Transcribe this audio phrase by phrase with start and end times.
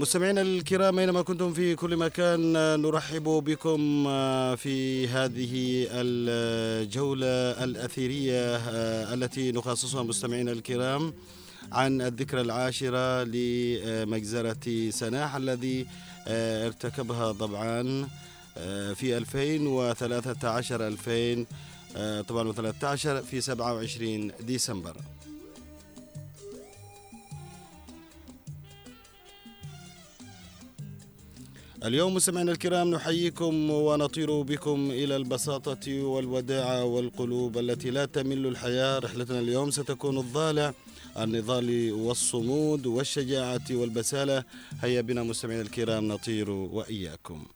[0.00, 2.52] مستمعينا الكرام أينما كنتم في كل مكان
[2.82, 4.04] نرحب بكم
[4.56, 8.56] في هذه الجولة الأثيرية
[9.14, 11.14] التي نخصصها مستمعينا الكرام
[11.72, 15.86] عن الذكرى العاشرة لمجزرة سناح الذي
[16.66, 18.08] ارتكبها طبعا
[18.94, 21.46] في 2013 2000
[22.22, 24.96] طبعا 13 في 27 ديسمبر.
[31.84, 38.98] اليوم مستمعينا الكرام نحييكم ونطير بكم إلى البساطة والوداعة والقلوب التي لا تمل الحياة.
[38.98, 40.74] رحلتنا اليوم ستكون الضالع
[41.18, 44.44] النضال والصمود والشجاعة والبسالة.
[44.82, 47.46] هيا بنا مستمعينا الكرام نطير وإياكم.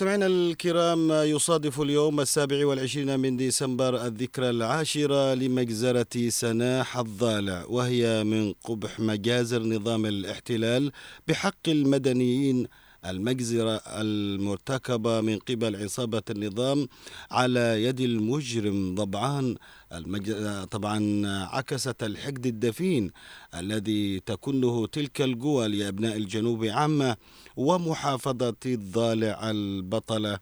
[0.00, 8.52] مستمعينا الكرام يصادف اليوم السابع والعشرين من ديسمبر الذكرى العاشرة لمجزرة سناح الضالع وهي من
[8.52, 10.92] قبح مجازر نظام الاحتلال
[11.28, 12.66] بحق المدنيين
[13.06, 16.88] المجزرة المرتكبة من قبل عصابة النظام
[17.30, 18.94] على يد المجرم.
[18.94, 19.56] ضبعان
[19.92, 20.32] المج...
[20.70, 23.10] طبعا عكست الحقد الدفين
[23.54, 27.16] الذي تكنه تلك القوى لأبناء الجنوب عامة
[27.56, 30.38] ومحافظة الضالع البطلة.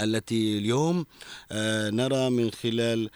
[0.00, 1.06] التي اليوم
[2.00, 3.10] نرى من خلال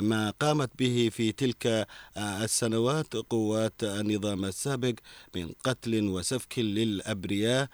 [0.00, 4.94] ما قامت به في تلك السنوات قوات النظام السابق
[5.36, 7.68] من قتل وسفك للأبرياء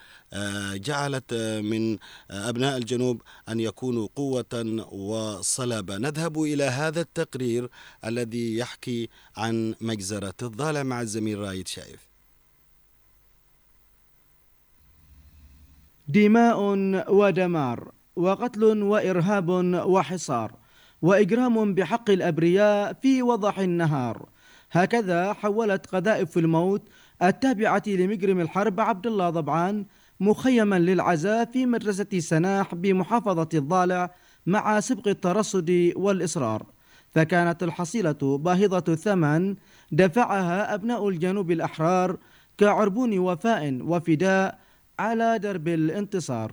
[0.75, 1.99] جعلت من
[2.31, 5.99] أبناء الجنوب أن يكونوا قوة وصلابة.
[5.99, 7.71] نذهب إلى هذا التقرير
[8.05, 12.09] الذي يحكي عن مجزرة الضالع مع الزميل رايد شايف.
[16.09, 16.59] دماء
[17.13, 17.98] ودمار.
[18.19, 19.49] وقتل وإرهاب
[19.87, 20.53] وحصار
[21.03, 24.29] وإجرام بحق الأبرياء في وضح النهار.
[24.71, 26.83] هكذا حولت قذائف الموت
[27.23, 29.85] التابعة لمجرم الحرب عبد الله ضبعان
[30.21, 34.11] مخيما للعزاء في مدرسة سناح بمحافظة الضالع
[34.47, 36.67] مع سبق الترصد والإصرار.
[37.11, 39.55] فكانت الحصيلة باهظة الثمن
[39.93, 42.17] دفعها أبناء الجنوب الأحرار
[42.59, 44.59] كعربون وفاء وفداء
[44.99, 46.53] على درب الانتصار.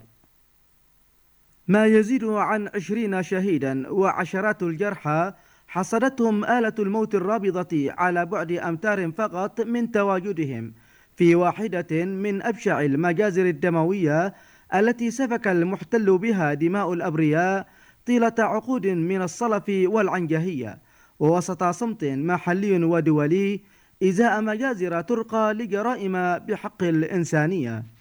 [1.67, 5.33] ما يزيد عن عشرين شهيدا وعشرات الجرحى
[5.67, 10.73] حصدتهم آلة الموت الرابضة على بعد أمتار فقط من تواجدهم
[11.15, 14.33] في واحدة من أبشع المجازر الدموية
[14.75, 17.67] التي سفك المحتل بها دماء الأبرياء
[18.05, 20.79] طيلة عقود من الصلف والعنجهية
[21.19, 23.61] ووسط صمت محلي ودولي
[24.03, 27.94] إزاء مجازر ترقى لجرائم بحق الإنسانية.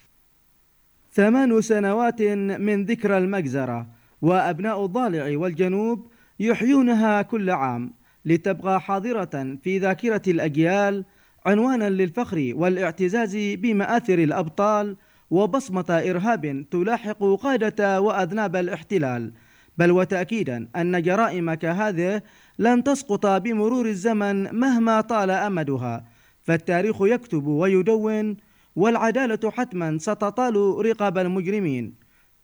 [1.15, 2.23] ثمان سنوات
[2.59, 3.87] من ذكرى المجزرة
[4.23, 6.07] وأبناء الضالع والجنوب
[6.41, 7.93] يحيونها كل عام
[8.25, 11.05] لتبقى حاضرة في ذاكرة الأجيال
[11.47, 14.97] عنوانا للفخر والاعتزاز بمآثر الأبطال
[15.31, 19.33] وبصمة إرهاب تلاحق قادة وأذناب الاحتلال.
[19.79, 22.23] بل وتأكيدا أن جرائم كهذه
[22.59, 26.05] لن تسقط بمرور الزمن مهما طال أمدها
[26.43, 28.37] فالتاريخ يكتب ويدون
[28.77, 30.57] والعدالة حتما ستطال
[30.87, 31.95] رقاب المجرمين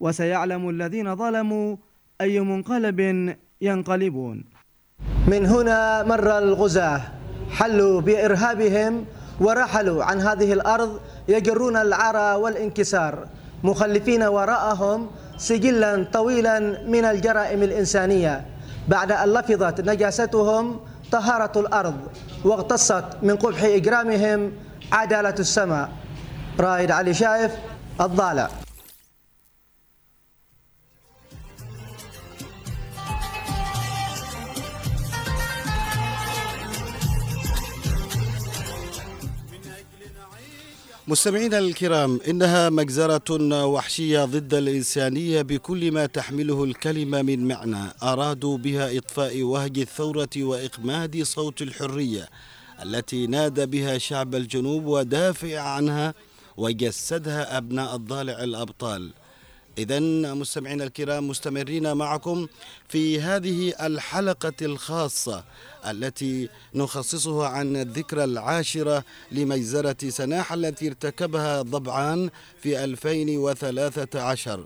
[0.00, 1.76] وسيعلم الذين ظلموا
[2.20, 3.00] أي منقلب
[3.60, 4.44] ينقلبون.
[5.26, 7.00] من هنا مر الغزاة
[7.50, 9.04] حلوا بإرهابهم
[9.40, 13.28] ورحلوا عن هذه الأرض يجرون العرى والانكسار
[13.64, 18.46] مخلفين وراءهم سجلا طويلا من الجرائم الإنسانية.
[18.88, 20.80] بعد أن لفظت نجاستهم
[21.12, 21.96] طهارة الأرض
[22.44, 24.52] واغتصت من قبح إجرامهم
[24.92, 25.92] عدالة السماء.
[26.60, 27.52] رائد علي شايف
[28.00, 28.50] الضالع.
[41.08, 47.92] مستمعينا الكرام إنها مجزرة وحشية ضد الإنسانية بكل ما تحمله الكلمة من معنى.
[48.02, 52.28] أرادوا بها إطفاء وهج الثورة وإقماد صوت الحرية
[52.82, 56.14] التي نادى بها شعب الجنوب ودافع عنها
[56.56, 59.10] وجسدها أبناء الضالع الأبطال.
[59.78, 60.00] إذا
[60.34, 62.46] مستمعينا الكرام مستمرين معكم
[62.88, 65.44] في هذه الحلقة الخاصة
[65.86, 72.30] التي نخصصها عن الذكرى العاشرة لمجزرة سناح التي ارتكبها ضبعان
[72.62, 74.64] في 2013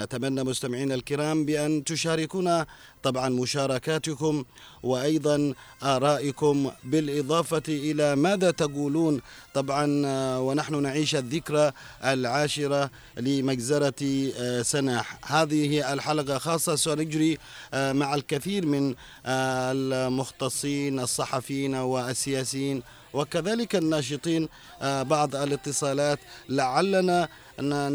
[0.00, 2.66] نتمنى مستمعينا الكرام بأن تشاركونا
[3.02, 4.44] طبعا مشاركاتكم
[4.82, 9.20] وأيضا آرائكم بالإضافة إلى ماذا تقولون.
[9.54, 11.72] طبعا آه، ونحن نعيش الذكرى
[12.04, 15.18] العاشرة لمجزرة آه، سناح.
[15.32, 17.38] هذه الحلقة خاصة سنجري
[17.74, 18.94] آه، مع الكثير من
[19.26, 22.82] المختصين الصحفيين والسياسيين
[23.14, 24.48] وكذلك الناشطين
[24.82, 26.18] بعض الاتصالات.
[26.48, 27.28] لعلنا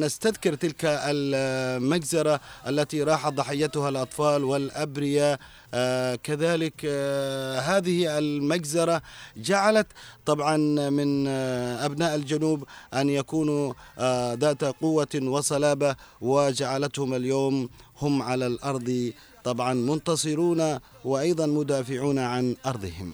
[0.03, 5.39] نستذكر تلك المجزرة التي راح ضحيتها الأطفال والأبرياء.
[5.73, 9.01] آه كذلك آه هذه المجزرة
[9.37, 9.87] جعلت
[10.25, 10.57] طبعا
[10.89, 12.63] من آه أبناء الجنوب
[12.93, 17.69] أن يكونوا آه، ذات قوة وصلابة وجعلتهم اليوم
[18.01, 19.13] هم على الأرض.
[19.43, 23.13] طبعا منتصرون وأيضا مدافعون عن أرضهم.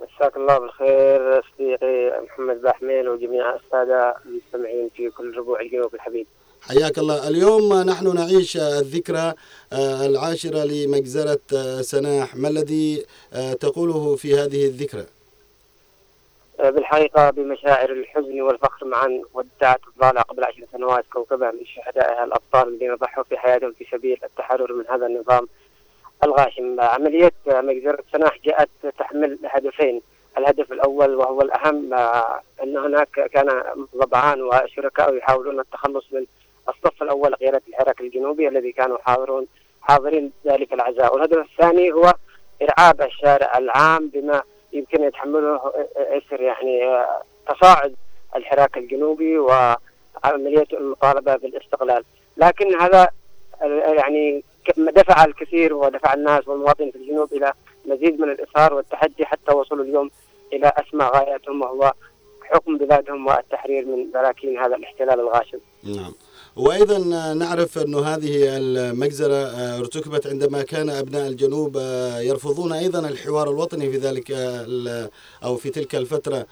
[0.00, 6.26] مساك الله بالخير صديقي محمد باحميل وجميع السادة المستمعين في كل ربوع الجنوب الحبيب.
[6.70, 7.28] حياك الله.
[7.28, 9.34] اليوم نحن نعيش الذكرى
[9.72, 12.36] آه، العاشرة لمجزرة آه، سناح.
[12.36, 15.04] ما الذي آه، تقوله في هذه الذكرى؟
[16.58, 22.94] بالحقيقة بمشاعر الحزن والفخر معا ودعت الضالع قبل عشر سنوات كوكبها من شهدائها الأبطال الذين
[22.94, 25.48] ضحوا في حياتهم في سبيل التحرر من هذا النظام
[26.24, 26.80] الغاشم.
[26.80, 30.00] عملية مجزرة سناح جاءت تحمل هدفين.
[30.38, 31.94] الهدف الأول وهو الأهم
[32.62, 33.62] أن هناك كان
[33.96, 36.26] ضبعان وشركاء يحاولون التخلص من
[36.70, 39.46] الصف الأول قياده الحراك الجنوبي الذي كانوا حاضرون
[39.82, 42.14] حاضرين ذلك العزاء والهدف الثاني هو
[42.62, 45.60] إرعاب الشارع العام بما يمكن يتحمله
[45.96, 47.04] اسر يعني
[47.48, 47.94] تصاعد
[48.36, 52.04] الحراك الجنوبي وعملية المطالبة بالاستقلال
[52.36, 53.08] لكن هذا
[53.98, 54.44] يعني
[54.76, 57.52] دفع الكثير ودفع الناس والمواطنين في الجنوب إلى
[57.86, 60.10] مزيد من الاصرار والتحدي حتى وصلوا اليوم
[60.52, 61.92] إلى اسمى غاياتهم وهو
[62.42, 65.58] حكم بلادهم والتحرير من براكين هذا الاحتلال الغاشم.
[65.84, 66.12] نعم.
[66.56, 66.98] وأيضا
[67.34, 69.36] نعرف أن هذه المجزرة
[69.78, 71.76] ارتكبت عندما كان أبناء الجنوب
[72.20, 74.30] يرفضون أيضا الحوار الوطني في ذلك
[75.44, 76.46] أو في تلك الفترة.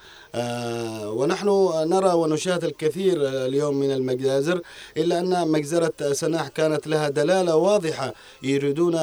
[1.05, 1.47] ونحن
[1.85, 4.61] نرى ونشاهد الكثير اليوم من المجازر
[4.97, 8.13] إلا أن مجزرة سناح كانت لها دلالة واضحة.
[8.43, 8.99] يريدون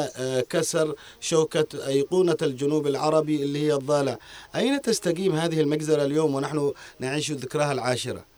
[0.50, 4.18] كسر شوكة أيقونة الجنوب العربي اللي هي الضالع
[4.56, 8.35] أين تستقيم هذه المجزرة اليوم؟ ونحن نعيش ذكراها العاشرة.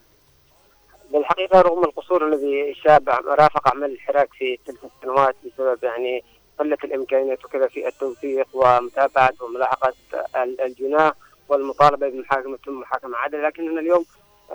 [1.12, 6.25] بالحقيقة رغم القصور الذي شاب رافق عمل الحراك في تلك السنوات بسبب يعني
[6.59, 9.95] قلة الإمكانيات وكذا في التوثيق ومتابعة وملاحقة
[10.37, 11.12] الجناح
[11.49, 14.05] والمطالبة بمحاكمة محاكمة عادلة لكننا اليوم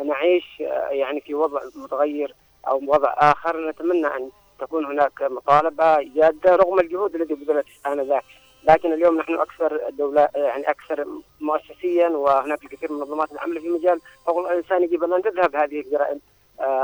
[0.06, 0.60] نعيش
[0.92, 2.36] يعني في وضع متغير
[2.68, 3.70] أو وضع آخر.
[3.70, 4.30] نتمنى أن
[4.60, 8.24] تكون هناك مطالبة جادة رغم الجهود التي بذلت آنذاك.
[8.70, 11.06] لكن اليوم نحن أكثر الدولة يعني أكثر
[11.42, 16.16] مؤسسيا وهناك الكثير من منظمات العمل في مجال حقوق الإنسان يجب أن تذهب هذه الجرائم
[16.16, 16.33] آه،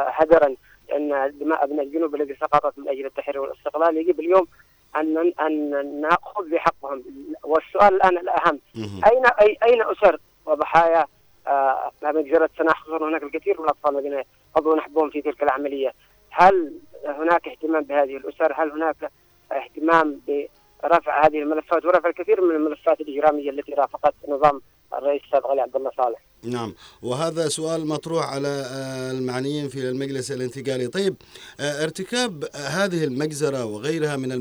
[0.08, 0.56] هدرا
[0.96, 4.48] إن دماء ابناء الجنوب التي سقطت من أجل التحرير والاستقلال يجب اليوم
[4.96, 7.04] أن أن نأخذ بحقهم.
[7.44, 8.60] والسؤال الآن الأهم.
[9.12, 9.26] أين
[9.64, 11.06] أين اسر وضحايا
[11.48, 14.24] آه مجزره سناح خصوصا هناك الكثير من الأطفال الذين
[14.56, 15.94] قضوا نحبهم في تلك العملية.
[16.30, 16.74] هل
[17.06, 19.12] هناك اهتمام بهذه الأسر؟ هل هناك
[19.52, 20.22] اهتمام
[20.84, 24.62] برفع هذه الملفات ورفع الكثير من الملفات الإجرامية التي رافقت نظام
[24.94, 26.74] الرئيس السابق علي عبد الله صالح؟ نعم.
[27.02, 30.88] وهذا سؤال مطروح على آه، المعنيين في المجلس الانتقالي.
[30.88, 31.16] طيب
[31.60, 34.32] آه، ارتكاب هذه المجزرة وغيرها من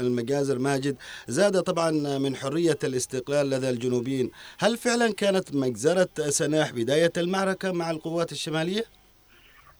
[0.00, 0.96] المجازر ماجد
[1.28, 4.30] زاد طبعا من حرية الاستقلال لدى الجنوبيين.
[4.58, 8.84] هل فعلا كانت مجزرة سناح بداية المعركة مع القوات الشمالية؟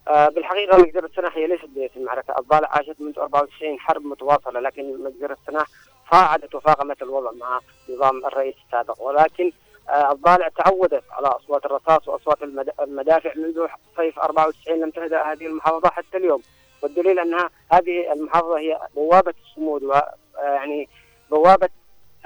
[0.08, 2.34] آه، بالحقيقة مجزرة سناح هي ليست بداية المعركة.
[2.38, 5.66] الضالع عاشت منذ 94 حرب متواصلة لكن مجزرة سناح
[6.12, 9.02] صاعدت وفاقمت الوضع مع نظام الرئيس السابق.
[9.02, 9.52] ولكن
[9.90, 12.42] الضالع تعودت على أصوات الرصاص وأصوات
[12.80, 13.66] المدافع منذ
[13.96, 16.42] صيف 94 لم تهدأ هذه المحافظة حتى اليوم.
[16.82, 20.88] والدليل أنها هذه المحافظة هي بوابة الصمود ويعني
[21.30, 21.68] بوابة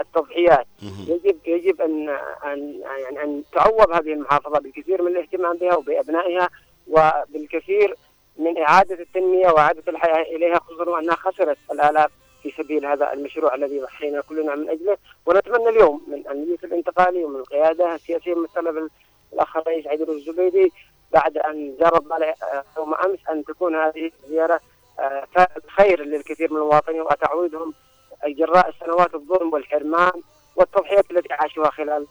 [0.01, 0.67] التضحيات.
[1.09, 2.09] يجب يجب ان
[2.45, 6.49] ان يعني أن تعوض هذه المحافظة بالكثير من الاهتمام بها وبأبنائها
[6.89, 7.95] وبالكثير
[8.39, 12.11] من إعادة التنمية وإعادة الحياة إليها خصوصا انها خسرت الآلاف
[12.43, 14.97] في سبيل هذا المشروع الذي ضحينا كلنا من أجله.
[15.27, 18.89] ونتمنى اليوم من المجلس الانتقالي ومن القيادة السياسية الممثله
[19.33, 20.73] بالاخ الرئيس عيدروس الزبيدي
[21.13, 22.03] بعد أن زار
[22.77, 24.61] يوم أمس أن تكون هذه الزيارة
[25.01, 25.27] آه،
[25.77, 27.75] خير للكثير من المواطنين وتعويضهم
[28.27, 30.13] جراء السنوات الظلم والحرمان
[30.57, 32.07] والتضحيات التي عاشوها خلال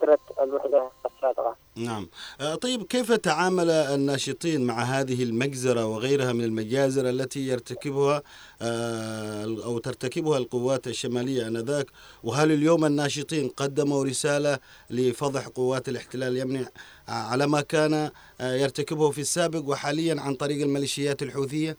[0.00, 2.08] فترة الوحدة السابقة نعم.
[2.40, 8.22] آه، طيب كيف تعامل الناشطين مع هذه المجزرة وغيرها من المجازر التي يرتكبها
[8.62, 11.86] آه، أو ترتكبها القوات الشمالية آنذاك؟
[12.24, 14.58] وهل اليوم الناشطين قدموا رسالة
[14.90, 16.64] لفضح قوات الاحتلال اليمني
[17.08, 18.10] على ما كان
[18.40, 21.76] آه، يرتكبه في السابق وحاليا عن طريق الميليشيات الحوثية؟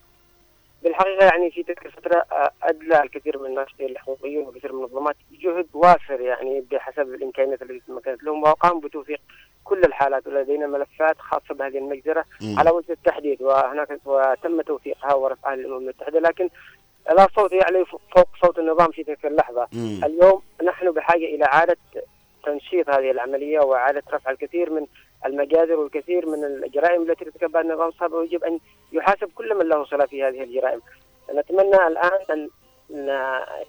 [0.84, 5.16] بالحقيقة يعني في تلك الفترة آه، أدلى الكثير من الناشطين الحقوقيين وكثير من المنظمات
[5.48, 9.20] جهد وافر يعني بحسب الإمكانيات التي تمكنت لهم وقاموا بتوثيق
[9.64, 12.60] كل الحالات ولدينا ملفات خاصة بهذه المجزرة م.
[12.60, 16.50] على وجه التحديد وهناك وتم توثيقها ورفعها للامم المتحدة لكن
[17.18, 20.04] لا صوت يعلي فوق صوت النظام في تلك اللحظة م.
[20.04, 21.78] اليوم نحن بحاجة إلى إعادة
[22.46, 24.86] تنشيط هذه العملية وإعادة رفع الكثير من
[25.26, 28.60] المجازر والكثير من الجرائم التي ارتكبها النظام السابق ويجب أن
[28.92, 30.82] يحاسب كل من له صلة في هذه الجرائم.
[31.34, 32.50] نتمنى الآن ان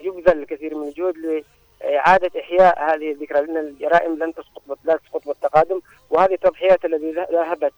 [0.01, 1.45] يبذل الكثير من الجهد
[1.81, 5.81] لإعادة إحياء هذه الذكرى لأن الجرائم لن تسقط لا تسقط بالتقادم
[6.11, 7.73] وهذه التضحيات التي ذهبت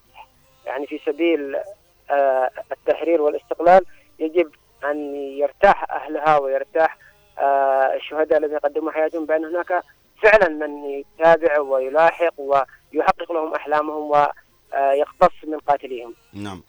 [0.66, 1.56] يعني في سبيل
[2.10, 3.84] آه، التحرير والاستقلال
[4.18, 4.50] يجب
[4.84, 6.98] أن يرتاح أهلها ويرتاح
[7.38, 9.82] آه، الشهداء الذين قدموا حياتهم بأن هناك
[10.22, 14.10] فعلا من يتابع ويلاحق ويحقق لهم أحلامهم
[14.74, 16.14] ويقتص من قاتليهم.
[16.32, 16.62] نعم.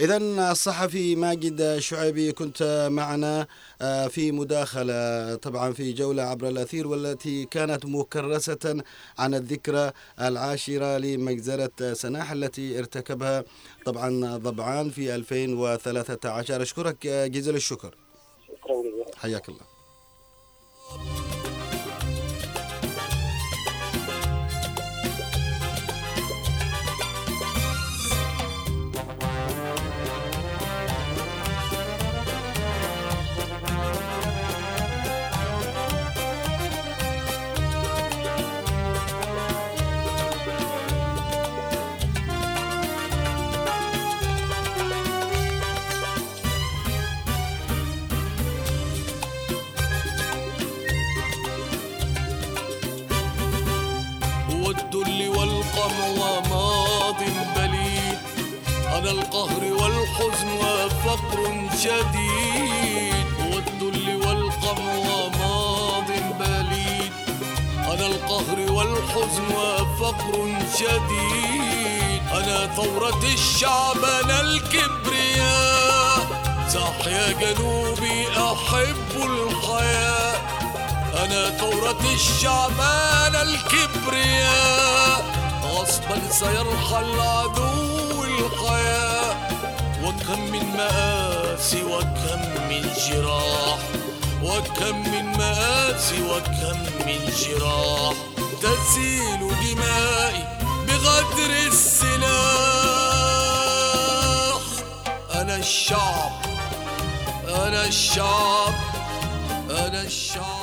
[0.00, 0.16] إذا
[0.50, 3.46] الصحفي ماجد شعيبي كنت معنا
[3.82, 8.82] آه، في مداخلة طبعا في جولة عبر الأثير والتي كانت مكرسة
[9.18, 13.44] عن الذكرى العاشرة لمجزرة سناح التي ارتكبها
[13.84, 17.94] طبعا ضبعان في 2013 أشكرك جزيل الشكر.
[18.48, 19.16] شكرا جزيلا.
[19.16, 19.72] حياك الله.
[61.82, 66.08] شديد والذل والقمع وماض
[66.40, 67.12] بليد.
[67.92, 70.34] أنا القهر والحزن وفقر
[70.78, 72.22] شديد.
[72.32, 76.18] أنا ثورة الشعب أنا الكبرياء.
[76.74, 80.36] صح يا جنوبي أحب الحياة
[81.24, 82.80] أنا ثورة الشعب
[83.26, 85.20] أنا الكبرياء.
[85.64, 87.71] غصبا سيرحل عدو
[91.62, 93.78] مآسي وكم من جراح
[94.42, 98.14] وكم من مآسي وكم من جراح.
[98.62, 100.44] تسيل دمائي
[100.88, 102.32] بغدر السلاح.
[105.34, 106.32] أنا الشعب
[107.48, 108.74] أنا الشعب
[109.70, 110.61] أنا الشعب.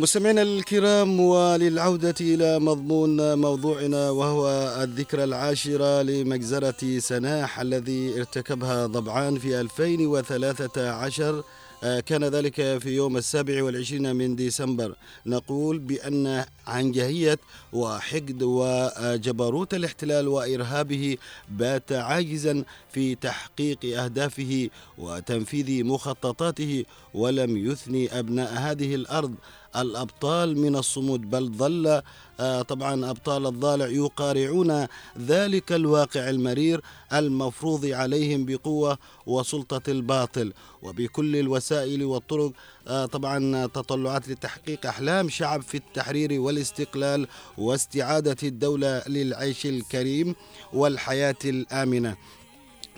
[0.00, 4.48] مستمعينا الكرام وللعودة إلى مضمون موضوعنا وهو
[4.82, 11.44] الذكرى العاشرة لمجزرة سناح الذي ارتكبها ضبعان في 2013
[11.84, 14.94] آه، كان ذلك في يوم السابع والعشرين من ديسمبر.
[15.26, 17.38] نقول بأن عنجهية
[17.72, 21.16] وحقد وجبروت الاحتلال وإرهابه
[21.48, 29.34] بات عاجزا في تحقيق أهدافه وتنفيذ مخططاته ولم يثني أبناء هذه الأرض
[29.76, 32.02] الأبطال من الصمود بل ظل
[32.40, 34.86] آه، طبعا أبطال الضالع يقارعون
[35.18, 36.80] ذلك الواقع المرير
[37.12, 40.52] المفروض عليهم بقوة وسلطة الباطل.
[40.82, 42.52] وبكل الوسائل والطرق
[42.88, 50.34] آه، طبعا تطلعات لتحقيق أحلام شعب في التحرير والاستقلال واستعادة الدولة للعيش الكريم
[50.72, 52.16] والحياة الآمنة.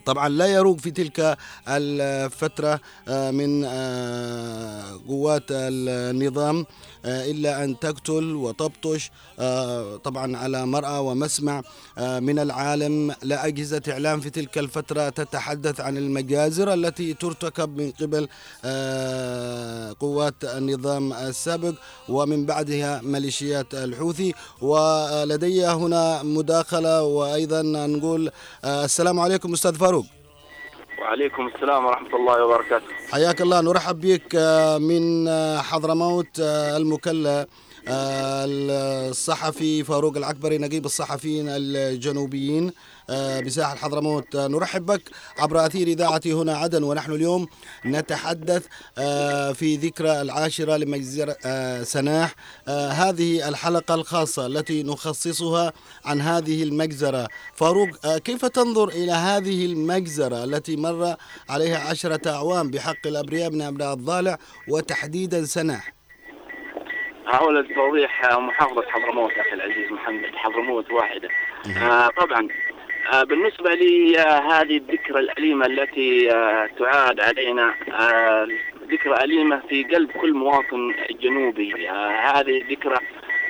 [0.06, 1.38] طبعا لا يروق في تلك
[1.68, 6.66] الفترة آه، من آه، قوات النظام
[7.04, 9.10] آه، إلا أن تقتل وتبطش
[10.04, 11.62] طبعا على مرأى ومسمع
[11.98, 13.14] من العالم.
[13.22, 18.28] لا أجهزة إعلام في تلك الفترة تتحدث عن المجازر التي ترتكب من قبل
[20.00, 21.74] قوات النظام السابق
[22.08, 24.34] ومن بعدها ميليشيات الحوثي.
[24.60, 28.30] ولدي هنا مداخلة وأيضا نقول
[28.64, 29.89] السلام عليكم أستاذ فاروق
[31.00, 32.86] وعليكم السلام ورحمة الله وبركاته.
[33.12, 33.60] حياك الله.
[33.60, 37.46] نرحب بك آه، من آه، حضرموت آه، المكلا
[37.88, 42.72] الصحفي فاروق العكبري نقيب الصحفيين الجنوبيين.
[43.40, 44.36] بساحل حضرموت.
[44.36, 45.02] آه، نرحب بك
[45.38, 47.46] عبر أثير إذاعة هنا عدن ونحن اليوم
[47.86, 48.66] نتحدث
[48.98, 52.34] آه، في ذكرى العاشرة لمجزرة آه، سناح.
[52.68, 55.72] آه، هذه الحلقة الخاصة التي نخصصها
[56.04, 57.28] عن هذه المجزرة.
[57.54, 61.16] فاروق آه، كيف تنظر إلى هذه المجزرة التي مر
[61.48, 65.92] عليها عشرة أعوام بحق الأبرياء من أبناء الضالع وتحديدا سناح؟
[67.26, 71.28] هقول التوضيح آه، محافظة حضرموت أخي العزيز محمد حضرموت واحدة.
[71.82, 72.69] آه طبعا آه
[73.14, 78.48] بالنسبة لي آه هذه الذكرى الأليمة التي آه تعاد علينا آه
[78.90, 81.90] ذكرى أليمة في قلب كل مواطن جنوبي.
[81.90, 82.96] آه هذه الذكرى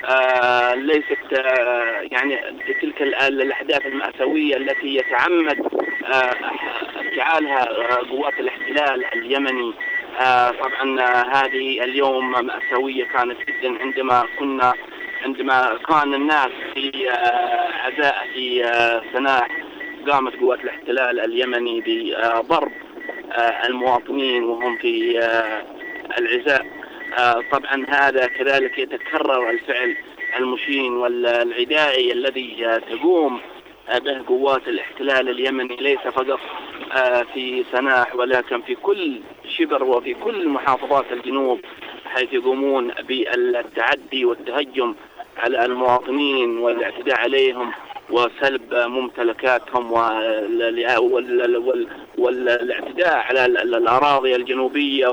[0.05, 2.37] آه ليست آه يعني
[2.81, 5.59] تلك ال- الأحداث المأساوية التي يتعمد
[6.13, 6.35] آه
[7.01, 9.73] افتعالها آه قوات الاحتلال اليمني.
[10.19, 14.73] آه طبعا آه هذه اليوم مأساوية كانت جدا عندما كنا
[15.25, 19.47] عندما كان الناس في آه عزاء في آه سناح
[20.07, 22.71] قامت قوات الاحتلال اليمني بضرب
[23.31, 25.63] آه المواطنين وهم في آه
[26.17, 26.65] العزاء.
[27.51, 29.97] طبعا هذا كذلك يتكرر الفعل
[30.39, 33.41] المشين والعدائي الذي تقوم
[34.05, 35.75] به قوات الاحتلال اليمني.
[35.75, 36.39] ليس فقط
[37.33, 39.19] في سناح ولكن في كل
[39.57, 41.59] شبر وفي كل محافظات الجنوب
[42.05, 44.95] حيث يقومون بالتعدي والتهجم
[45.41, 47.71] على المواطنين والاعتداء عليهم
[48.09, 55.07] وسلب ممتلكاتهم وال- وال- وال- والاعتداء على ال- ال- الأراضي الجنوبية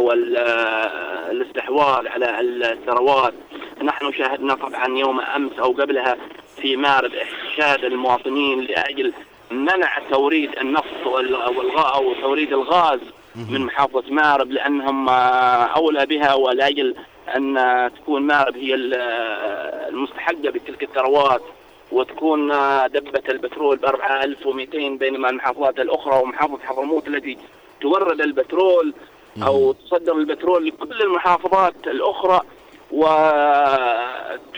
[1.31, 3.35] والاستحواذ على الثروات.
[3.83, 6.17] نحن شاهدنا طبعا يوم أمس أو قبلها
[6.63, 9.13] في مارب إحشاد المواطنين لأجل
[9.51, 13.01] منع توريد النفط وال- والغاء أو توريد الغاز
[13.51, 15.13] من محافظة مارب لأنهم آه،
[15.65, 16.95] أولى بها ولأجل
[17.37, 18.95] أن آه، تكون مارب هي ال-
[19.89, 21.43] المستحقة بتلك الثروات
[21.93, 22.49] وتكون
[22.87, 27.39] دبة البترول ب 4200 بينما المحافظات الأخرى ومحافظة حضرموت التي
[27.81, 28.95] تورد البترول
[29.47, 32.41] أو تصدر البترول لكل المحافظات الأخرى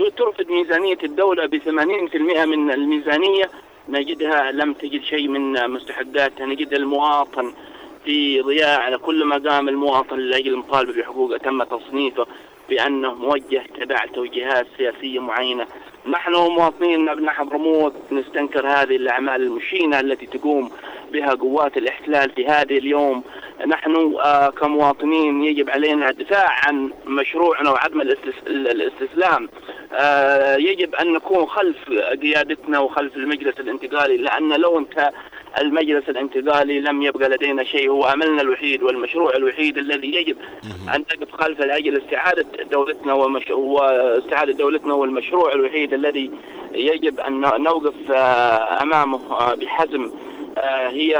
[0.00, 3.50] وترفد ميزانية الدولة ب 80% من الميزانية.
[3.88, 6.46] نجدها لم تجد شيء من مستحقاتها.
[6.46, 7.52] نجد المواطن
[8.04, 12.26] في ضياع على كل ما قام المواطن لأجل المطالبة بحقوقه تم تصنيفه.
[12.70, 15.66] بأنه موجه تبع توجيهات سياسية معينة.
[16.06, 20.70] نحن مواطنين ابناء حضرموت نستنكر هذه الأعمال المشينة التي تقوم
[21.12, 23.22] بها قوات الاحتلال في هذه اليوم.
[23.66, 29.48] نحن آه، كمواطنين يجب علينا الدفاع عن مشروعنا وعدم الاستس- الاستسلام.
[29.92, 31.76] آه، يجب أن نكون خلف
[32.22, 35.10] قيادتنا وخلف المجلس الانتقالي لأن لو انتهى
[35.58, 40.36] المجلس الانتقالي لم يبقى لدينا شيء هو أملنا الوحيد والمشروع الوحيد الذي يجب
[40.94, 43.50] أن نقف خلفه لاجل استعادة دولتنا ومش...
[43.50, 46.30] واستعادة دولتنا والمشروع الوحيد الذي
[46.72, 50.10] يجب أن نوقف آه، أمامه آه، بحزم
[50.58, 51.12] آه، هي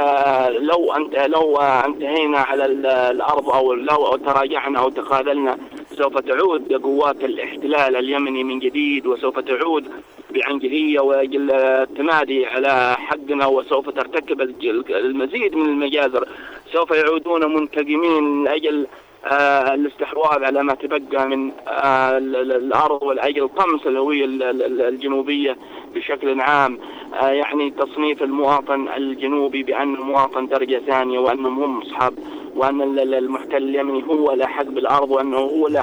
[0.59, 5.57] لو انت لو انتهينا على ال- الأرض أو لو تراجعنا أو تخاذلنا
[5.97, 9.91] سوف تعود قوات الاحتلال اليمني من جديد وسوف تعود
[10.31, 14.41] بعنجهيه واجل التمادي على حقنا وسوف ترتكب
[14.89, 16.27] المزيد من المجازر.
[16.73, 18.87] سوف يعودون منتقمين من أجل
[19.25, 24.81] آه، الاستحواذ على ما تبقى من آه، ال- ال- الأرض والأجل طمس الهوية ال- ال-
[24.81, 25.57] الجنوبية
[25.95, 26.79] بشكل عام.
[27.21, 32.13] آه، يعني تصنيف المواطن الجنوبي بانه مواطن درجة ثانية وأنهم هم أصحاب
[32.55, 35.81] وأن ال- ال- المحتل اليمني هو لا حق بالأرض وأنه هو لا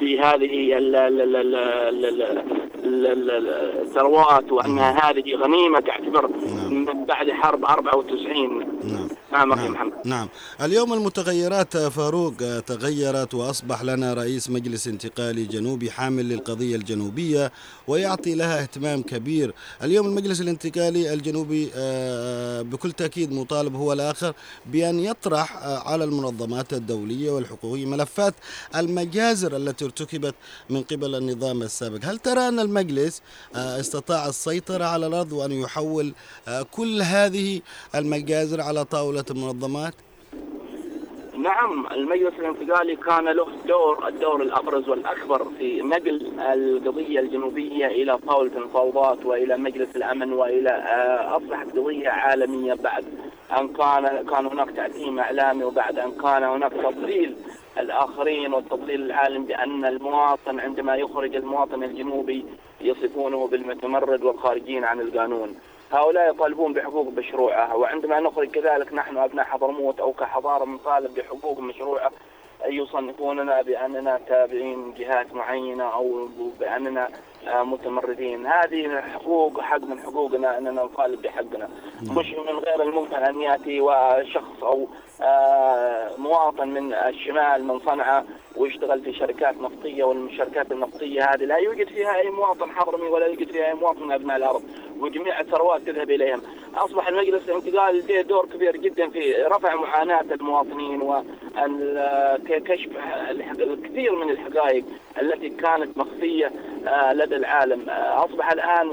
[0.00, 0.78] بهذه
[3.82, 4.96] الثروات وانها نعم.
[5.02, 6.84] هذه غنيمة تعتبر نعم.
[6.84, 9.08] من بعد حرب 94 نعم.
[9.32, 9.92] نعم نعم.
[10.04, 10.28] نعم.
[10.62, 12.34] اليوم المتغيرات فاروق
[12.66, 17.52] تغيرت وأصبح لنا رئيس مجلس انتقالي جنوبي حامل للقضية الجنوبية
[17.88, 19.52] ويعطي لها اهتمام كبير.
[19.82, 24.32] اليوم المجلس الانتقالي الجنوبي آه، آه، بكل تأكيد مطالب هو الآخر
[24.66, 28.34] بأن يطرح آه، على المنظمات الدولية والحقوقية ملفات
[28.76, 30.34] المجازر التي ارتكبت
[30.70, 31.98] من قبل النظام السابق.
[32.04, 33.22] هل ترى أن المجلس
[33.56, 36.12] آه، استطاع السيطرة على الأرض وأن يحول
[36.48, 37.60] آه، كل هذه
[37.94, 39.94] المجازر على طاولة المنظمات؟
[41.38, 48.52] نعم المجلس الانتقالي كان له دور الدور الأبرز والأكبر في نقل القضية الجنوبية إلى طاولة
[48.56, 53.04] المفاوضات وإلى مجلس الأمن وإلى آه، أصبحت قضية عالمية بعد
[53.58, 57.36] أن كان كان هناك تعتيم إعلامي وبعد أن كان هناك تضليل
[57.78, 62.44] الآخرين والتضليل العالم بأن المواطن عندما يخرج المواطن الجنوبي
[62.80, 65.56] يصفونه بالمتمرد والخارجين عن القانون.
[65.92, 72.10] هؤلاء يطالبون بحقوق مشروعة وعندما نخرج كذلك نحن أبناء حضرموت أو كحضارة نطالب بحقوق مشروعة
[72.66, 76.28] يصنفوننا بأننا تابعين جهات معينة أو
[76.60, 77.08] بأننا
[77.46, 78.46] متمردين.
[78.46, 81.68] هذه حقوق حق من حقوقنا أننا نطالب بحقنا.
[82.02, 84.88] مش من غير الممكن أن يأتي وشخص أو
[85.22, 91.88] آه، مواطن من الشمال من صنعاء ويشتغل في شركات نفطية والشركات النفطية هذه لا يوجد
[91.88, 94.62] فيها أي مواطن حضرمي ولا يوجد فيها أي مواطن من أبناء الأرض.
[95.00, 96.42] وجميع الثروات تذهب إليهم.
[96.76, 102.90] أصبح المجلس الانتقالي له دور كبير جدا في رفع معاناة المواطنين وكشف
[103.60, 104.84] الكثير من الحقائق
[105.22, 106.52] التي كانت مخفية
[106.86, 107.90] آه، لدى العالم.
[107.90, 108.86] آه، أصبح الآن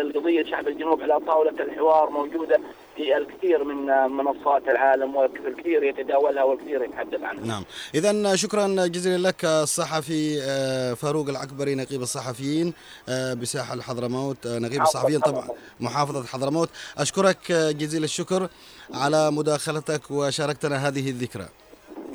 [0.00, 2.60] القضية شعب الجنوب على طاولة الحوار موجودة
[2.96, 7.46] في الكثير من منصات العالم والكثير يتداولها والكثير يتحدث عنها.
[7.46, 7.64] نعم.
[7.94, 12.74] إذا شكرا جزيلا لك الصحفي آه، فاروق العكبري نقيب الصحفيين
[13.08, 15.48] آه، بساحل حضرموت نقيب الصحفيين طبعا
[15.80, 18.48] محافظة حضرموت أشكرك جزيل الشكر
[18.94, 21.48] على مداخلتك وشاركتنا هذه الذكرى.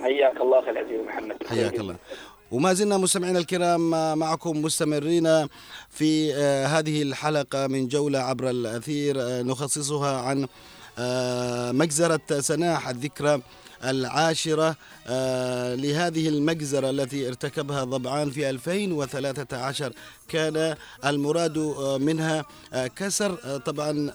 [0.01, 1.37] حياك الله أخي العزيز محمد.
[1.47, 1.95] حياك الله.
[2.51, 5.47] وما زلنا مستمعينا الكرام معكم مستمرين
[5.89, 9.15] في آه، هذه الحلقة من جولة عبر الأثير.
[9.21, 10.47] آه، نخصصها عن
[10.97, 13.41] آه، مجزرة سناح الذكرى.
[13.83, 14.75] العاشرة
[15.07, 19.93] آه، لهذه المجزرة التي ارتكبها ضبعان في 2013
[20.27, 24.11] كان المراد آه، منها آه، كسر طبعا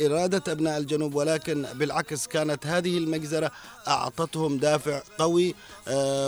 [0.00, 3.50] إرادة أبناء الجنوب ولكن بالعكس كانت هذه المجزرة
[3.88, 5.54] أعطتهم دافع قوي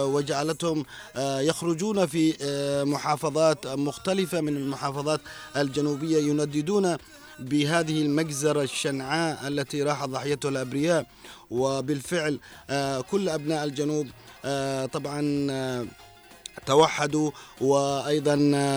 [0.03, 0.85] وجعلتهم
[1.19, 2.35] يخرجون في
[2.87, 5.21] محافظات مختلفة من المحافظات
[5.57, 6.97] الجنوبية ينددون
[7.39, 11.07] بهذه المجزرة الشنعاء التي راح ضحيتها الأبرياء.
[11.51, 12.39] وبالفعل
[12.71, 14.07] آه، كل أبناء الجنوب
[14.45, 15.87] آه، طبعا آه،
[16.67, 17.31] توحدوا.
[17.61, 18.37] وأيضا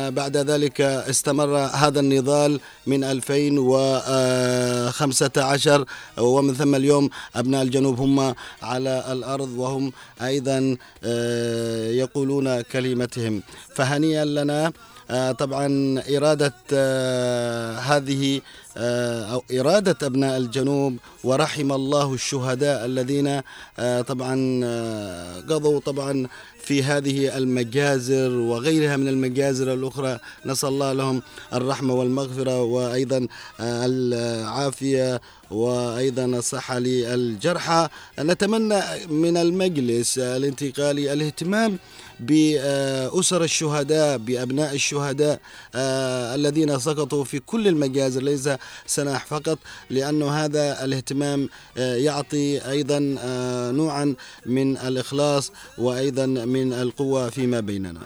[0.10, 5.86] بعد ذلك استمر هذا النضال من 2015
[6.18, 9.92] ومن ثم اليوم أبناء الجنوب هم على الأرض وهم
[10.22, 10.78] أيضا
[12.02, 13.42] يقولون كلمتهم.
[13.76, 14.72] فهنيئا لنا
[15.32, 18.42] طبعا إرادة آه، هذه آه،
[18.78, 23.42] أو إرادة أبناء الجنوب ورحم الله الشهداء الذين
[23.80, 26.28] آه، طبعا آه، قضوا طبعا
[26.64, 30.20] في هذه المجازر وغيرها من المجازر الأخرى.
[30.46, 31.22] نسأل الله لهم
[31.54, 33.28] الرحمة والمغفرة وأيضا
[33.60, 37.88] آه، العافية وأيضا الصحة للجرحى.
[38.20, 41.78] نتمنى من المجلس الانتقالي الاهتمام
[42.20, 45.40] بأسر الشهداء بأبناء الشهداء
[45.76, 48.50] آه، الذين سقطوا في كل المجازر ليس
[48.86, 57.30] سناح فقط لأنه هذا الاهتمام آه، يعطي أيضا آه، نوعا من الإخلاص وأيضا من القوة
[57.30, 58.02] فيما بيننا.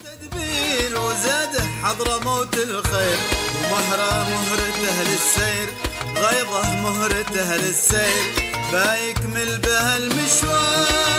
[0.00, 3.18] تدبير وزاده حضر موت الخير
[3.56, 5.68] ومهره مهرته للسير
[6.16, 11.14] غيظه مهرته للسير بايكمل به المشوار.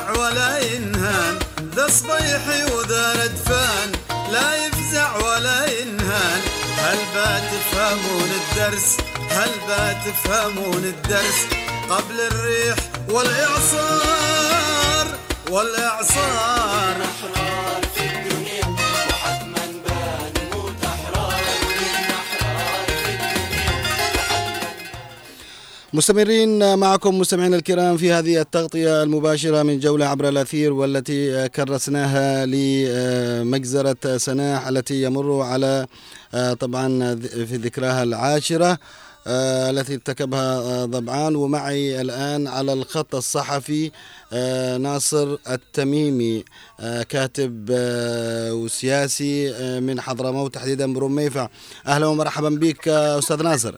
[0.00, 1.38] يفزع ولا ينهان
[1.76, 3.92] ذا صبيحي وذا ردفان.
[4.32, 6.40] لا يفزع ولا ينهان.
[6.78, 8.96] هل بات تفهمون الدرس؟
[9.30, 11.46] هل بات تفهمون الدرس؟
[11.90, 12.76] قبل الريح
[13.08, 15.06] والإعصار
[15.50, 16.96] والإعصار.
[25.92, 34.16] مستمرين معكم مستمعينا الكرام في هذه التغطية المباشرة من جولة عبر الأثير والتي كرسناها لمجزرة
[34.16, 35.86] سناح التي يمر على
[36.60, 38.78] طبعا في ذكراها العاشرة
[39.26, 41.36] التي ارتكبها ضبعان.
[41.36, 43.90] ومعي الآن على الخط الصحفي
[44.80, 46.44] ناصر التميمي
[47.08, 47.66] كاتب
[48.52, 51.48] وسياسي من حضرموت تحديدا برميفع.
[51.86, 53.74] أهلا ومرحبا بك أستاذ ناصر.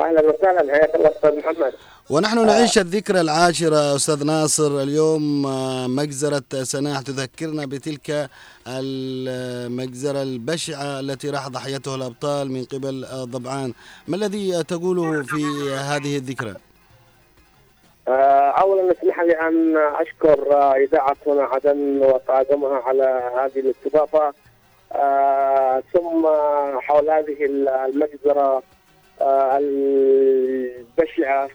[0.00, 0.72] أهلا وسهلا.
[0.74, 1.72] حياك الله أستاذ محمد.
[2.10, 4.82] ونحن نعيش الذكرى العاشرة أستاذ ناصر.
[4.82, 8.28] اليوم آه، مجزرة سناح تذكرنا بتلك
[8.68, 13.72] المجزرة البشعة التي راح ضحيتها الأبطال من قبل آه، ضبعان.
[14.08, 16.54] ما الذي تقوله في هذه الذكرى؟
[18.08, 24.32] آه، اولا اسمح لي أن أشكر آه، اذاعه هنا عدن وطاقمها على هذه الاستضافة.
[24.92, 26.26] آه، ثم
[26.80, 28.62] حول هذه المجزرة آه،
[30.20, 31.48] البشعة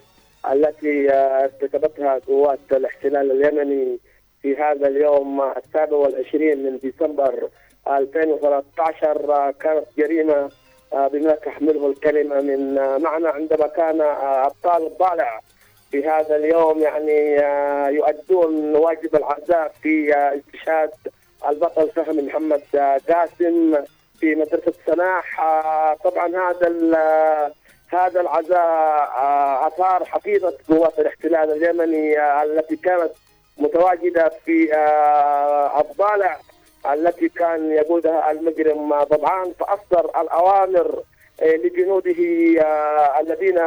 [0.52, 3.98] التي آه، ارتكبتها قوات الاحتلال اليمني
[4.42, 7.48] في هذا اليوم السابع والعشرين من ديسمبر
[7.88, 10.50] 2013 آه، كانت جريمة
[10.92, 15.40] آه، بما تحمله الكلمة من آه، معنى عندما كان آه، أبطال الضالع
[15.90, 20.90] في هذا اليوم يعني آه، يؤدون واجب العزاء في آه، استشهاد
[21.48, 23.74] البطل فهمي محمد آه، قاسم.
[24.20, 27.52] في مدرسة سناح آه، طبعا هذا آه،
[27.88, 28.58] هذا العزاء
[29.18, 33.10] آه، أثار حفيظة قوات الاحتلال اليمني التي كانت
[33.58, 34.74] متواجدة في
[35.80, 36.38] الضالع
[36.92, 41.02] التي كان يقودها المجرم ضبعان فأصدر الأوامر
[41.42, 42.14] آه، لجنوده
[43.20, 43.60] الذين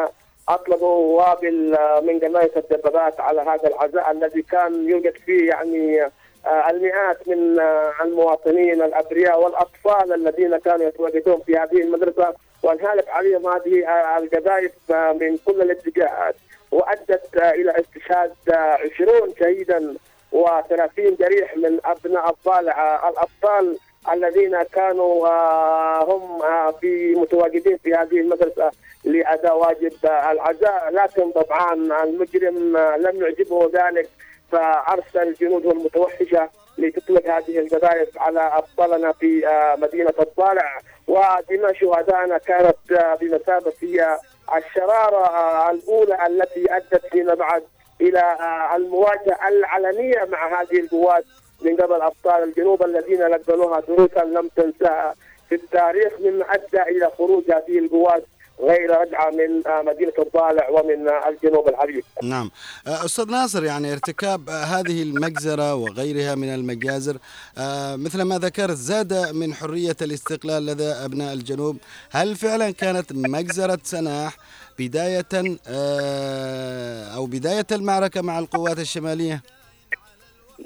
[0.49, 6.12] اطلقوا وابل من قناية الدبابات على هذا العزاء الذي كان يوجد فيه يعني
[6.47, 13.88] المئات من آه، المواطنين الأبرياء والأطفال الذين كانوا يتواجدون في هذه المدرسة وانهالت عليهم هذه
[13.88, 16.36] آه، القذائف آه، من كل الاتجاهات.
[16.71, 19.95] وأدت آه، إلى استشهاد آه، 20 شهيدا
[20.34, 23.78] و30 جريح من أبناء الضالع آه، الابطال
[24.13, 28.71] الذين كانوا آه، هم آه، في متواجدين في هذه المدرسة
[29.04, 30.89] لأداء واجب آه، العزاء.
[30.91, 31.73] لكن طبعا
[32.04, 34.10] المجرم آه، لم يعجبه ذلك.
[34.51, 40.79] فارسل جنوده المتوحشه لتطلق هذه القذائف على أبطالنا في آه، مدينة الضالع.
[41.07, 44.17] ودماء شهدائنا كانت آه، بمثابة هي
[44.57, 47.63] الشرارة آه، الأولى التي أدت فيما بعد
[48.01, 48.38] إلى
[48.75, 51.25] المواجهة العلنيه مع هذه القوات
[51.62, 55.15] من قبل أبطال الجنوب الذين لقنوها دروسا لم تنساها
[55.49, 58.23] في التاريخ مما أدى إلى خروج هذه القوات
[58.62, 62.04] غير رجعه من مدينة الضالع ومن الجنوب الحبيب.
[62.24, 62.52] نعم.
[62.88, 67.17] آه، أستاذ ناصر يعني ارتكاب هذه المجزرة وغيرها من المجازر
[67.58, 71.78] آه، مثل ما ذكرت زاد من حرية الاستقلال لدى أبناء الجنوب.
[72.12, 74.38] هل فعلا كانت مجزرة سناح
[74.80, 79.41] بداية آه، أو بداية المعركة مع القوات الشمالية؟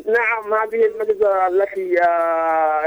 [0.05, 1.95] نعم هذه المجزرة التي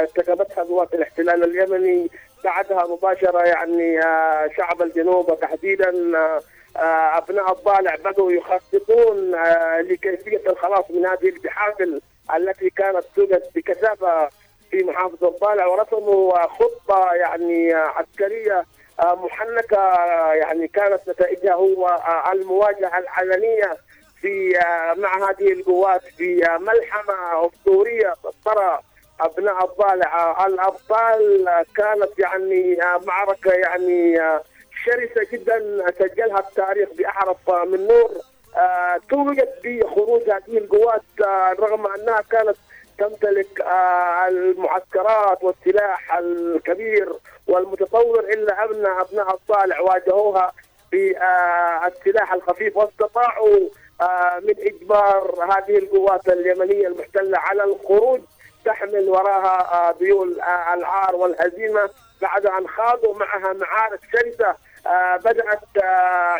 [0.00, 2.10] ارتكبتها قوات الاحتلال اليمني
[2.46, 6.40] بعدها مباشرة يعني آه، شعب الجنوب وتحديدا آه،
[6.76, 9.32] آه، أبناء الضالع بدأوا يخططون
[9.80, 12.00] لكيفية الخلاص من هذه البحافل
[12.36, 14.28] التي كانت توجد بكثافة
[14.70, 15.66] في محافظة الضالع.
[15.66, 18.64] ورسموا خطة يعني عسكرية
[19.02, 20.04] محنكة
[20.34, 22.00] يعني كانت نتائجها هو
[22.32, 23.76] المواجهة العلنية
[24.20, 24.60] في
[24.96, 28.80] مع هذه القوات في ملحمة أسطورية ترى
[29.20, 34.42] ابناء الضالع آه، الابطال آه، كانت يعني آه، معركة يعني آه،
[34.84, 38.10] شرسة جدا سجلها التاريخ بأحرف من نور.
[39.10, 41.02] توجت بخروج هذه القوات
[41.60, 42.56] رغم أنها كانت
[42.98, 43.64] تمتلك
[44.28, 47.12] المعسكرات والسلاح الكبير
[47.46, 50.52] والمتطور إلا أن أبناء الصالح واجهوها
[50.92, 53.68] بالسلاح الخفيف واستطاعوا
[54.42, 58.20] من إجبار هذه القوات اليمنية المحتلة على الخروج.
[58.66, 61.90] تحمل وراها آه، ذيول آه، العار والهزيمة.
[62.22, 64.54] بعد أن خاضوا معها معارك شرسة
[64.86, 65.86] آه، بدأت آه،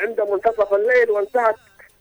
[0.03, 1.55] عند منتصف الليل وانتهت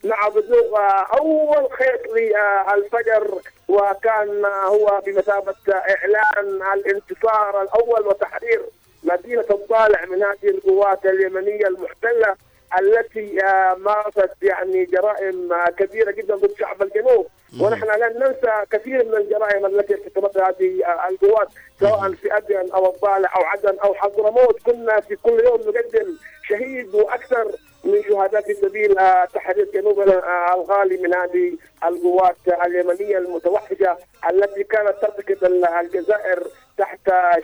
[0.03, 3.39] مع بزوغ آه، أول خيط للفجر.
[3.67, 8.61] وكان آه، هو بمثابة آه، إعلان الانتصار الأول وتحرير
[9.03, 12.35] مدينة الضالع من هذه القوات اليمنية المحتلة
[12.79, 17.27] التي آه، مارست يعني جرائم آه، كبيرة جدا ضد شعب الجنوب.
[17.61, 21.47] ونحن لن ننسى كثير من الجرائم التي ارتكبتها هذه القوات
[21.79, 26.17] سواء في أديان أو الضالع أو عدن أو حضرموت كنا في كل يوم نقدم
[26.49, 27.51] شهيد وأكثر
[27.83, 33.97] من شهداء في سبيل آه، تحرير جنوبنا آه، الغالي من هذه القوات اليمنية المتوحشة
[34.29, 36.43] التي كانت ترتكب ال- الجزائر
[36.77, 36.99] تحت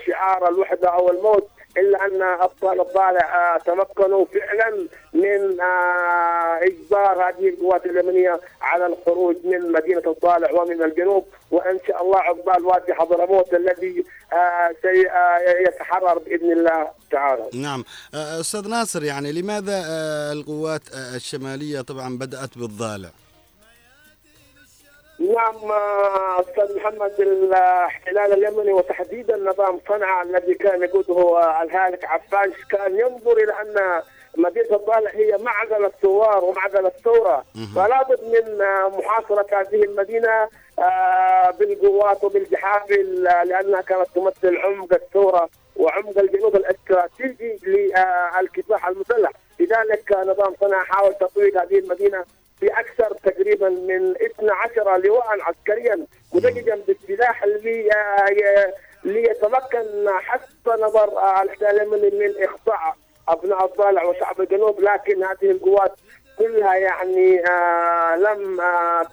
[0.08, 1.48] شعار الوحدة أو الموت.
[1.78, 9.36] إلا أن ابطال الضالع آه، تمكنوا فعلا من آه، إجبار هذه القوات اليمنية على الخروج
[9.44, 11.26] من مدينة الضالع ومن الجنوب.
[11.52, 14.04] وإن شاء الله عقبال وادي حضرموت الذي
[14.34, 17.50] آه، سيتحرر بإذن الله تعالى.
[17.54, 17.84] نعم.
[18.14, 19.84] أستاذ ناصر يعني لماذا
[20.32, 20.82] القوات
[21.16, 23.10] الشمالية طبعا بدأت بالضالع؟
[25.22, 25.72] نعم
[26.40, 33.54] أستاذ محمد الاحتلال اليمني وتحديدا نظام صنعاء الذي كان يقوده الهالك عفاش كان ينظر إلى
[33.62, 34.02] أن
[34.38, 37.46] مدينة الضالع هي معزل الثوار ومعزل الثورة.
[37.76, 38.58] فلا بد من
[39.00, 40.48] محاصرة هذه المدينة
[40.80, 49.32] آه، بالقوات وبالجحافل آه، لأنها كانت تمثل عمق الثورة وعمق الجنوب الاستراتيجي للكفاح المسلح.
[49.60, 52.26] لذلك نظام صنعاء حاول تطوير هذه المدينة
[52.62, 61.82] بأكثر تقريبا من 12 لواء عسكريا مزججا بالسلاح اللي آه، ليتمكن حسب نظر آه، الاحتلال
[61.82, 62.96] اليمني من اخضاع
[63.28, 64.82] أبناء الضالع وشعب الجنوب.
[64.82, 65.92] لكن هذه القوات
[66.38, 68.62] كلها يعني آه، لم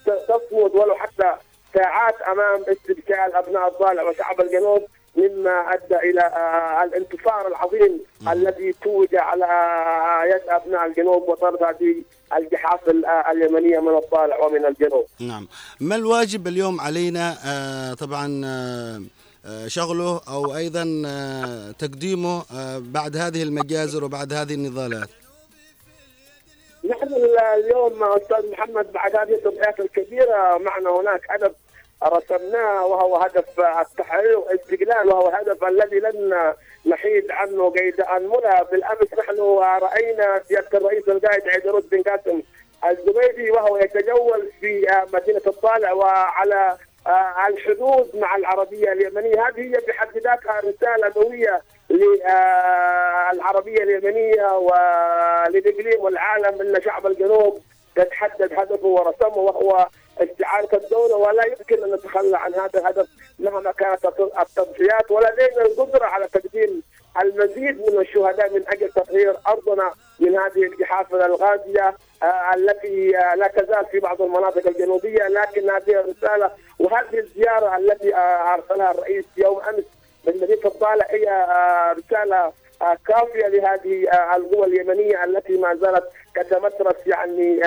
[0.07, 1.35] تصمد ولو حتى
[1.75, 4.87] ساعات أمام استبشال أبناء الضالع وشعب الجنوب.
[5.17, 8.01] مما أدى إلى آه، الانتصار العظيم
[8.33, 11.95] الذي توج على آه، يد أبناء الجنوب وطرد هذه
[12.37, 15.07] الجحافل آه، اليمنية من الضالع ومن الجنوب.
[15.21, 15.49] نعم.
[15.81, 19.03] ما الواجب اليوم علينا آه، طبعا آه،
[19.67, 22.43] شغله أو أيضا آه، تقديمه
[22.79, 25.09] بعد هذه المجازر وبعد هذه النضالات؟
[26.85, 31.53] نحن ال- اليوم أستاذ محمد بعد هذه التضحيات الكبيرة معنا هناك هدف
[32.05, 36.55] رسمناه وهو هدف التحرير والاستقلال وهو الهدف الذي لن
[36.87, 39.41] نحيد عنه قيد انمله بالأمس نحن
[39.83, 42.43] رأينا سيادة الرئيس القائد عيدروس بن قاسم
[42.91, 49.49] الزبيدي وهو يتجول في آه، مدينة الطالع وعلى آه، الحدود مع العربية اليمنية.
[49.49, 57.63] هذه هي بحد ذاتها رسالة قوية للعربيه اليمنية وللاقليم والعالم إن شعب الجنوب
[57.99, 59.89] قد حدد هدفه ورسمه وهو
[60.23, 64.05] استعاده الدولة ولا يمكن أن نتخلى عن هذا الهدف مهما كانت
[64.41, 66.83] التضحيات ولدينا القدرة على تقديم
[67.23, 73.49] المزيد من الشهداء من أجل تطهير أرضنا من هذه الجحافل الغازية آه، التي آه، لا
[73.49, 79.61] تزال في بعض المناطق الجنوبية لكن هذه الرسالة وهذه الزيارة التي آه، أرسلها الرئيس يوم
[79.61, 79.85] أمس
[80.27, 86.05] من مدينة الضالع هي آه، كافيه لهذه القوى اليمنية التي ما زالت
[86.35, 87.61] تتمترس يعني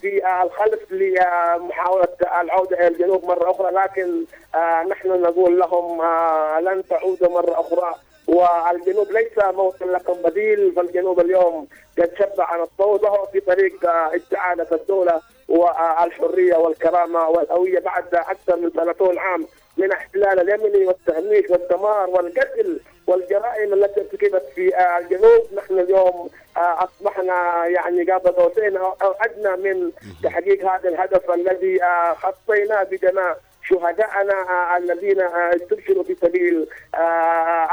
[0.00, 2.08] في آه، الخلف لمحاوله
[2.40, 4.24] العودة إلى الجنوب مرة أخرى لكن
[4.54, 7.94] آه، نحن نقول لهم آه، لن تعودوا مرة أخرى.
[8.28, 11.66] والجنوب ليس موطن لكم بديل فالجنوب اليوم
[11.98, 18.56] قد شب عن الصوت وهو في طريق آه، استعاده الدولة والحرية والكرامة والهوية بعد أكثر
[18.56, 22.80] من 30 عام من احتلال اليمني والتهميش والدمار والقتل.
[23.06, 29.70] والجرائم التي ارتكبت في آه، الجنوب نحن اليوم آه، أصبحنا يعني قاب قوسين أو ادنى
[29.70, 29.90] من
[30.22, 36.66] تحقيق هذا الهدف الذي آه، خطيناه بدماء شهدائنا الذين استبشروا في سبيل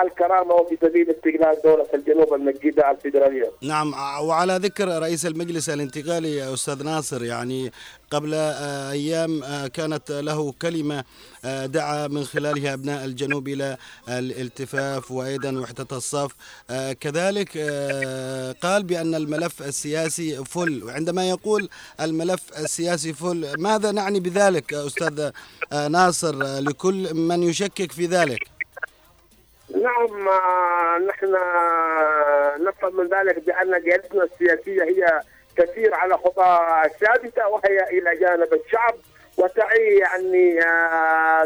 [0.03, 3.51] الكرامة وفي سبيل استقلال دولة الجنوب المجيدة الفيدرالية.
[3.61, 3.93] نعم
[4.27, 7.71] وعلى ذكر رئيس المجلس الانتقالي أستاذ ناصر يعني
[8.11, 8.33] قبل
[8.91, 9.41] أيام
[9.73, 11.03] كانت له كلمة
[11.43, 13.77] دعا من خلالها أبناء الجنوب إلى
[14.09, 16.31] الالتفاف وأيضا وحدة الصف.
[16.99, 17.57] كذلك
[18.61, 20.83] قال بأن الملف السياسي فل.
[20.83, 21.69] وعندما يقول
[22.01, 25.31] الملف السياسي فل ماذا نعني بذلك أستاذ
[25.89, 28.39] ناصر لكل من يشكك في ذلك؟
[29.69, 30.29] نعم
[31.09, 31.35] نحن
[32.67, 35.21] نفهم من ذلك بأن جالسنا السياسية هي
[35.57, 36.59] تسير على خطى
[36.99, 38.95] ثابتة وهي إلى جانب الشعب.
[39.41, 40.59] وتعي يعني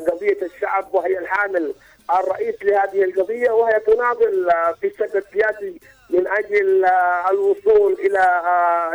[0.07, 1.73] قضية الشعب وهي الحامل
[2.19, 5.79] الرئيس لهذه القضية وهي تناضل في الشكل السياسي
[6.09, 6.85] من أجل
[7.31, 8.41] الوصول إلى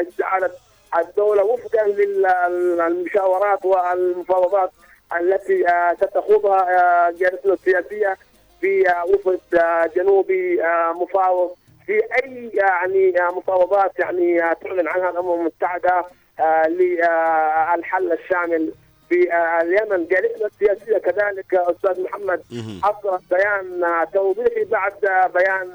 [0.08, 0.50] استعاده
[0.98, 4.70] الدولة وفقا للمشاورات والمفاوضات
[5.20, 5.64] التي
[6.00, 8.16] ستخوضها جلسنا السياسية
[8.60, 9.40] في وفد
[9.96, 10.62] جنوبي
[10.94, 11.50] مفاوض.
[11.86, 16.04] في أي يعني مفاوضات يعني تعلن عنها الأمم المتحدة
[16.68, 18.72] للحل الشامل
[19.10, 19.28] في
[19.62, 20.06] اليمن.
[20.06, 22.42] جالسنا السياسية كذلك أستاذ محمد.
[22.84, 24.92] اصدرت بيان توضيحي بعد
[25.34, 25.68] بيان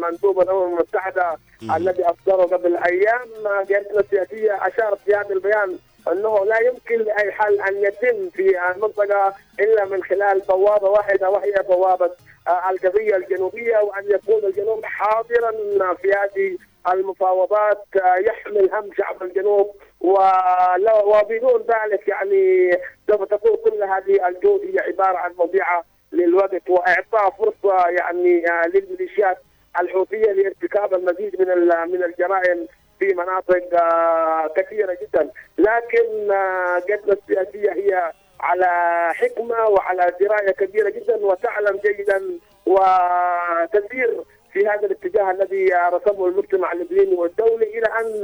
[0.00, 1.36] مندوب الأمم المتحدة
[1.76, 3.28] الذي أصدره قبل أيام
[3.68, 5.78] جالسنا السياسية أشارت في هذا البيان
[6.12, 11.54] أنه لا يمكن لأي حل أن يتم في المنطقة إلا من خلال بوابة واحدة وهي
[11.68, 12.10] بوابة
[12.70, 15.50] القضية الجنوبية وأن يكون الجنوب حاضرا
[15.94, 16.56] في هذه
[16.92, 17.84] المفاوضات
[18.20, 22.70] يحمل هم شعب الجنوب وبدون ذلك يعني
[23.10, 29.38] سوف تكون كل هذه الجهود هي عبارة عن مضيعة للوقت وإعطاء فرصة يعني للميليشيات
[29.80, 31.48] الحوثية لارتكاب المزيد من
[31.90, 32.66] من الجرائم
[32.98, 33.68] في مناطق
[34.56, 35.30] كثيرة جدا.
[35.58, 36.28] لكن
[36.88, 38.66] جدنا السياسية هي على
[39.14, 42.22] حكمة وعلى دراية كبيرة جدا وتعلم جيدا
[42.66, 44.22] وتسير
[44.56, 48.22] في هذا الاتجاه الذي رسمه المجتمع اللبناني والدولي إلى أن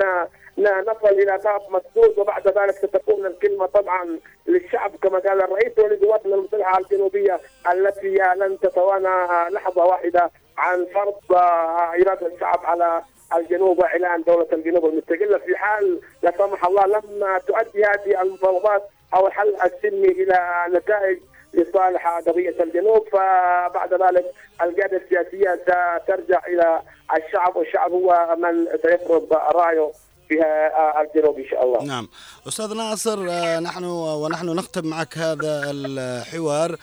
[0.59, 6.79] نصل إلى باب مسدود وبعد ذلك ستكون الكلمة طبعا للشعب كما قال الرئيس ولقواتنا المسلحه
[6.79, 7.41] الجنوبية
[7.73, 13.03] التي لن تتوانى لحظة واحدة عن فرض إرادة الشعب على
[13.37, 15.39] الجنوب واعلان دولة الجنوب المستقلة.
[15.39, 18.83] في حال لا سمح الله لم تؤدي هذه المفاوضات
[19.15, 21.19] أو الحل السلمي إلى نتائج
[21.55, 24.25] لصالح قضية الجنوب فبعد ذلك
[24.63, 26.83] القيادة السياسية سترجع إلى
[27.17, 29.91] الشعب والشعب هو من سيفرض رأيه.
[30.33, 31.85] فيها الجنوب إن شاء الله.
[31.85, 32.09] نعم،
[32.49, 33.19] أستاذ ناصر
[33.61, 36.77] نحن ونحن نختم معك هذا الحوار.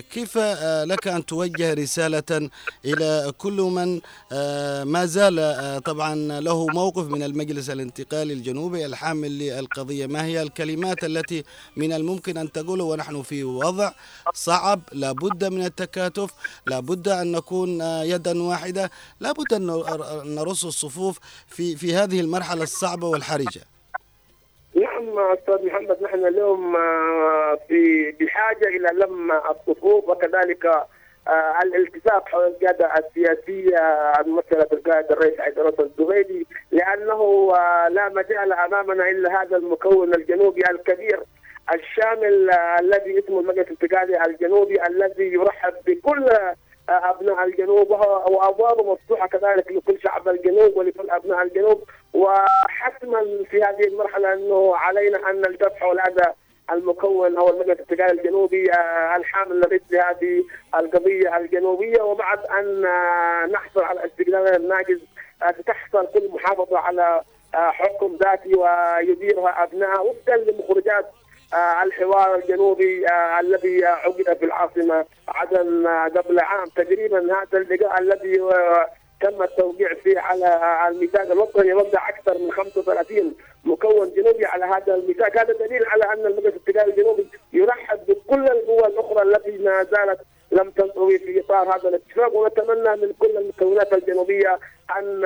[0.00, 0.38] كيف
[0.92, 2.50] لك أن توجه رسالة
[2.84, 4.00] إلى كل من
[4.92, 5.36] ما زال
[5.82, 11.44] طبعا له موقف من المجلس الانتقالي الجنوبي الحامل للقضية، ما هي الكلمات التي
[11.76, 13.90] من الممكن أن تقوله ونحن في وضع
[14.34, 16.30] صعب لابد من التكاتف،
[16.66, 18.90] لابد أن نكون يدا واحدة،
[19.20, 19.66] لابد أن
[20.34, 23.60] نرص الصفوف في في هذه المرحلة المرحلة الصعبة والحرجة.
[24.74, 26.76] نعم أستاذ محمد نحن اليوم
[27.68, 30.86] في بحاجة إلى لم الصفوف وكذلك
[31.62, 33.78] الالتفاف حول القيادة السياسية
[34.20, 37.52] الممثله بالقائد الرئيس حيدر الزبيدي لأنه
[37.90, 41.20] لا مجال أمامنا إلا هذا المكون الجنوبي الكبير
[41.74, 46.26] الشامل الذي اسمه المجلس الانتقالي الجنوبي الذي يرحب بكل
[46.88, 47.90] أبناء الجنوب
[48.30, 51.84] وأبوابه مفتوحة كذلك لكل شعب الجنوب ولكل أبناء الجنوب.
[52.14, 56.34] وحتما في هذه المرحلة إنه علينا أن نلتف حول هذا
[56.72, 58.64] المكون أو المجلس الانتقالي الجنوبي
[59.16, 62.02] الحامل لمثل هذه القضية الجنوبية.
[62.02, 62.82] وبعد أن
[63.52, 65.00] نحصل على استقلال الناجز
[65.66, 67.22] تحصل كل محافظة على
[67.54, 71.06] حكم ذاتي ويديرها ابنائها وفقا لمخرجات
[71.54, 73.06] الحوار الجنوبي
[73.40, 75.86] الذي عقد في العاصمة عدن
[76.16, 78.38] قبل عام تقريبا هذا اللقاء الذي
[79.20, 81.30] تم التوقيع فيه على الميثاق.
[81.30, 85.38] الوطني وضع أكثر من 35 مكون جنوبي على هذا الميثاق.
[85.38, 90.20] هذا دليل على أن المجلس الانتقالي الجنوبي يرحب بكل القوى الأخرى التي ما زالت
[90.52, 92.34] لم تنطوي في إطار هذا الاتفاق.
[92.34, 94.58] ونتمنى من كل المكونات الجنوبية
[94.98, 95.24] أن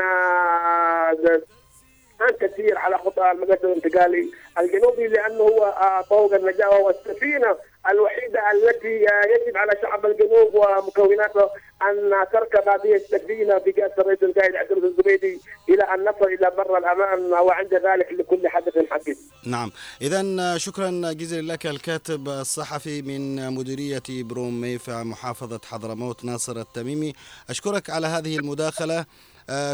[2.22, 4.30] ان تسير على خطى المجلس الانتقالي.
[4.58, 5.74] الجنوبي لأنه هو
[6.10, 7.56] طوق النجاه وهو السفينة
[7.90, 8.94] الوحيدة التي
[9.34, 11.50] يجب على شعب الجنوب ومكوناته
[11.82, 16.78] أن تركب هذه السفينة بقياده الرئيس القائد عبد الرزاق الزبيدي إلى أن نصل إلى بر
[16.78, 19.18] الأمان وعند ذلك لكل حدث حديث.
[19.46, 27.12] نعم، اذا شكرا جزيلا لك الكاتب الصحفي من مديرية بروم ميفا محافظة حضرموت ناصر التميمي،
[27.50, 28.98] أشكرك على هذه المداخلة.
[28.98, 29.04] آه،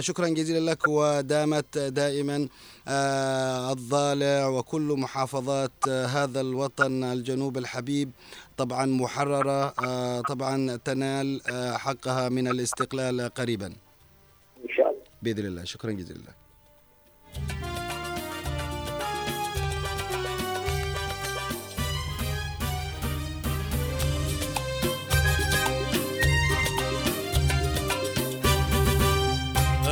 [0.01, 2.49] شكرا جزيلا لك ودامت دائما
[2.89, 8.11] آه، الضالع وكل محافظات آه، هذا الوطن الجنوب الحبيب
[8.57, 13.66] طبعا محررة آه، طبعا تنال آه، حقها من الاستقلال قريبا.
[13.66, 15.03] إن شاء الله.
[15.22, 15.64] بإذن الله.
[15.64, 16.35] شكرا جزيلا لك.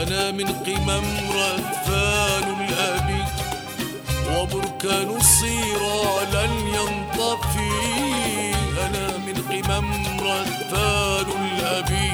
[0.04, 3.24] أنا من قمم رثان الأبي
[4.30, 6.02] وبركان الصيرى
[6.32, 7.72] لن ينطفي.
[8.86, 12.12] أنا من قمم رثان الأبي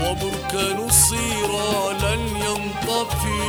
[0.00, 1.72] وبركان الصيرى
[2.02, 3.42] لن ينطفي.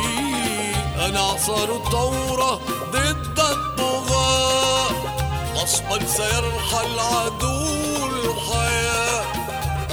[1.06, 2.60] أنا أعصار الثورة
[2.92, 4.90] ضد الطغاة.
[5.54, 9.24] غصبا سيرحل عدو الحياة.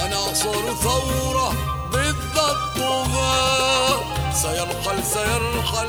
[0.04, 1.52] أنا أعصار ثورة
[2.50, 3.98] الطغاة
[4.42, 5.88] سيرحل سيرحل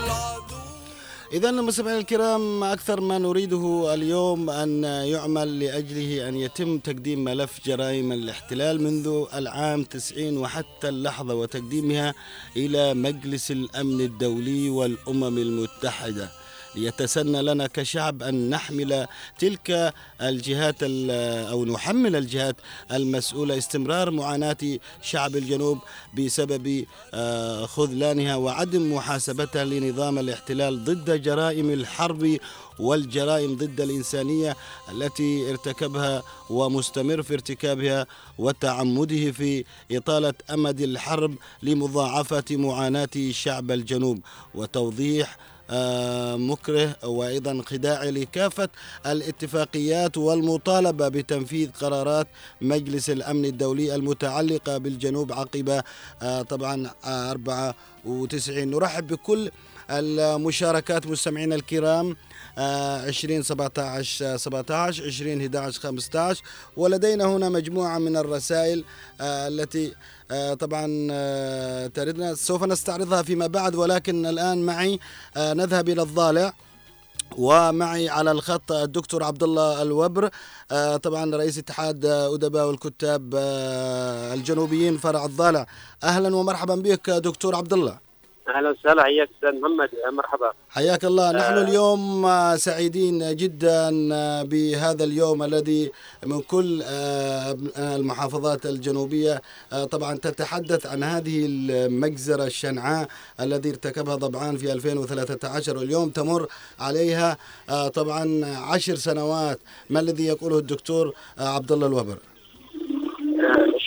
[1.34, 8.12] إذا مستمعينا الكرام أكثر ما نريده اليوم أن يعمل لأجله أن يتم تقديم ملف جرائم
[8.12, 12.14] الاحتلال منذ العام 90 وحتى اللحظة وتقديمها
[12.58, 16.30] إلى مجلس الأمن الدولي والأمم المتحدة.
[16.76, 19.07] ليتسنى لنا كشعب أن نحمل
[19.39, 21.11] تلك الجهات ال-
[21.49, 22.55] أو نحمل الجهات
[22.91, 24.57] المسؤولة استمرار معاناة
[25.01, 25.80] شعب الجنوب
[26.17, 32.38] بسبب آه، خذلانها وعدم محاسبتها لنظام الاحتلال ضد جرائم الحرب
[32.80, 34.55] والجرائم ضد الإنسانية
[34.91, 38.05] التي ارتكبها ومستمر في ارتكابها
[38.38, 44.19] وتعمده في إطالة أمد الحرب لمضاعفة معاناة شعب الجنوب
[44.55, 45.38] وتوضيح
[46.38, 48.70] مكره وأيضا خداع لكافة
[49.05, 52.28] الاتفاقيات والمطالبة بتنفيذ قرارات
[52.61, 55.82] مجلس الأمن الدولي المتعلقة بالجنوب عقب
[56.22, 59.51] آه، طبعا آه، 94 نرحب بكل
[59.89, 62.09] المشاركات مستمعينا الكرام.
[62.09, 62.16] آه،
[62.58, 66.43] 20 17 17 20 11 15
[66.78, 68.84] ولدينا هنا مجموعة من الرسائل
[69.22, 69.93] آه، التي
[70.32, 74.99] آه، طبعا آه، تردنا سوف نستعرضها فيما بعد ولكن الآن معي
[75.38, 76.53] نذهب إلى الضالع
[77.38, 80.30] ومعي على الخط الدكتور عبد الله الوبر
[81.03, 83.36] طبعا رئيس اتحاد أدباء والكتاب
[84.34, 85.68] الجنوبيين فرع الضالع.
[86.03, 88.05] أهلا ومرحبا بك دكتور عبد الله
[88.49, 90.51] أهلا وسهلا حياك أستاذ محمد مرحبا.
[90.69, 91.31] حياك الله.
[91.31, 95.91] نحن اليوم آه، سعيدين جدا آه، بهذا اليوم الذي
[96.25, 99.41] من كل آه، آه، المحافظات الجنوبية
[99.73, 103.07] آه، طبعا تتحدث عن هذه المجزرة الشنعاء
[103.39, 106.47] الذي ارتكبها ضبعان في 2013 واليوم تمر
[106.79, 107.37] عليها
[107.69, 109.59] آه، طبعا عشر سنوات.
[109.89, 112.34] ما الذي يقوله الدكتور آه، عبد الله الوبر؟ آه،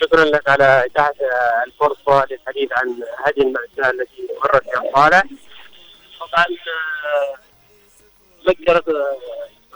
[0.00, 2.88] شكرا لك على إتاحة آه، الفرصة للحديث عن
[3.26, 5.22] هذه المأساة التي مرت في الضالع
[6.20, 6.44] طبعا
[8.48, 8.84] مجزره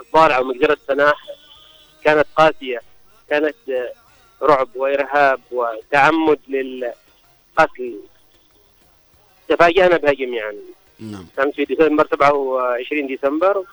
[0.00, 1.26] الضالع ومجزره سناح
[2.04, 2.80] كانت قاسية
[3.30, 3.92] كانت آه،
[4.42, 8.00] رعب وإرهاب وتعمد للقتل.
[9.48, 10.54] تفاجأنا بها جميعا.
[11.00, 11.26] نعم.
[11.36, 13.64] كان في ديسمبر 27 ديسمبر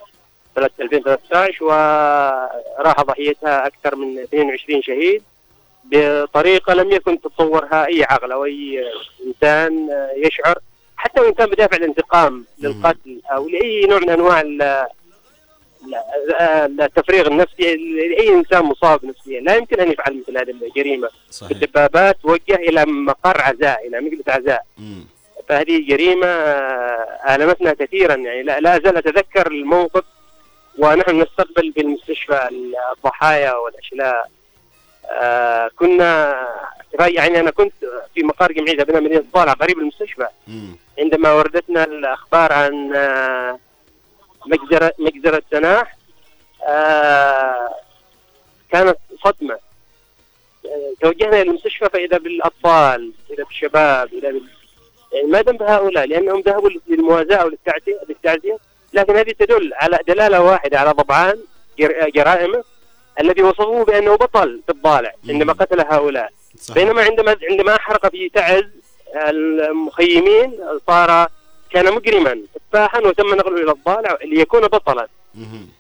[0.56, 5.24] سنة 2013 وراح ضحيتها أكثر من 22 شهيد.
[5.86, 8.84] بطريقة لم يكن تتصورها أي عقل أو أي
[9.28, 10.60] إنسان يشعر.
[10.98, 14.88] حتى وإن كان بدافع الانتقام للقتل أو لأي نوع من ال-
[16.82, 19.42] التفريغ النفسي لأي إنسان مصاب نفسيا.
[19.42, 21.10] لا يمكن أن يفعل مثل هذه الجريمة.
[21.32, 21.50] صحيح.
[21.50, 24.64] بالدبابات توجه إلى مقر عزاء إلى مجلس عزاء.
[24.78, 25.04] مم.
[25.50, 28.16] فهذه جريمة آه، آلمتنا كثيرا.
[28.16, 30.04] يعني لا, لا أزال أتذكر الموقف
[30.78, 32.50] ونحن نستقبل بالمستشفى
[32.98, 34.30] الضحايا والأشلاء.
[35.12, 36.40] آه كنا
[37.00, 37.74] يعني أنا كنت
[38.16, 40.76] في مقر جمعية أبناء مدينة الضالع قريب المستشفى مم.
[41.00, 43.60] عندما وردتنا الأخبار عن آه،
[44.46, 45.96] مجزرة مجزرة سناح
[46.68, 47.70] آه،
[48.72, 49.54] كانت صدمة.
[50.66, 54.44] آه، توجهنا إلى المستشفى فإذا بالأطفال إذا بالشباب إذا بال...
[55.14, 56.70] يعني ما ذنب هؤلاء؟ لأنهم ذهبوا
[57.50, 58.58] للتعزية للتعزية.
[58.94, 61.38] لكن هذه تدل على دلالة واحدة على ضبعان
[61.80, 62.64] جر- جرائمه.
[63.20, 66.30] الذي وصفوه بأنه بطل في الضالع عندما قتل هؤلاء.
[66.60, 66.84] صحيح.
[66.84, 68.64] بينما عندما عندما أحرق في تعز
[69.16, 70.54] المخيمين
[70.88, 71.28] صار
[71.72, 72.42] كان مجرما
[72.72, 75.08] تفاحا وتم نقله إلى الضالع ليكون بطلا.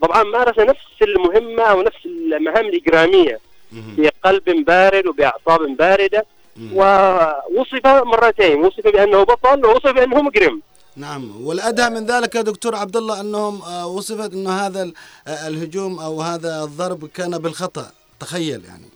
[0.01, 3.39] طبعا مارس نفس المهمة أو نفس المهام الإجرامية.
[3.71, 6.25] بقلب بارد وبأعصاب باردة.
[6.73, 10.61] ووصف مرتين وصف بأنه بطل ووصف بأنه مجرم.
[10.95, 14.91] نعم والأدهى من ذلك يا دكتور عبد الله أنهم آه، وصفت أنه هذا
[15.27, 18.89] آه، الهجوم أو هذا الضرب كان بالخطأ تخيل يعني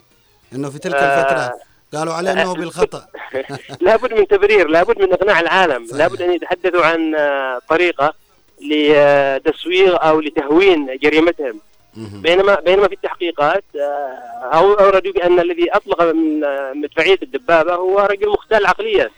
[0.54, 1.22] أنه في تلك آه.
[1.22, 1.60] الفترة
[1.94, 3.08] قالوا عليه إنه بالخطأ
[3.82, 5.98] لابد من تبرير لابد من إقناع العالم صحيح.
[5.98, 8.14] لابد أن يتحدثوا عن آه، طريقة
[8.62, 11.60] لتسويغ أو لتهوين جريمتهم.
[11.96, 18.30] بينما بينما في التحقيقات آه، أوردوا بأن الذي أطلق من آه، مدفعيه الدبابة هو رجل
[18.30, 19.10] مختل عقليا.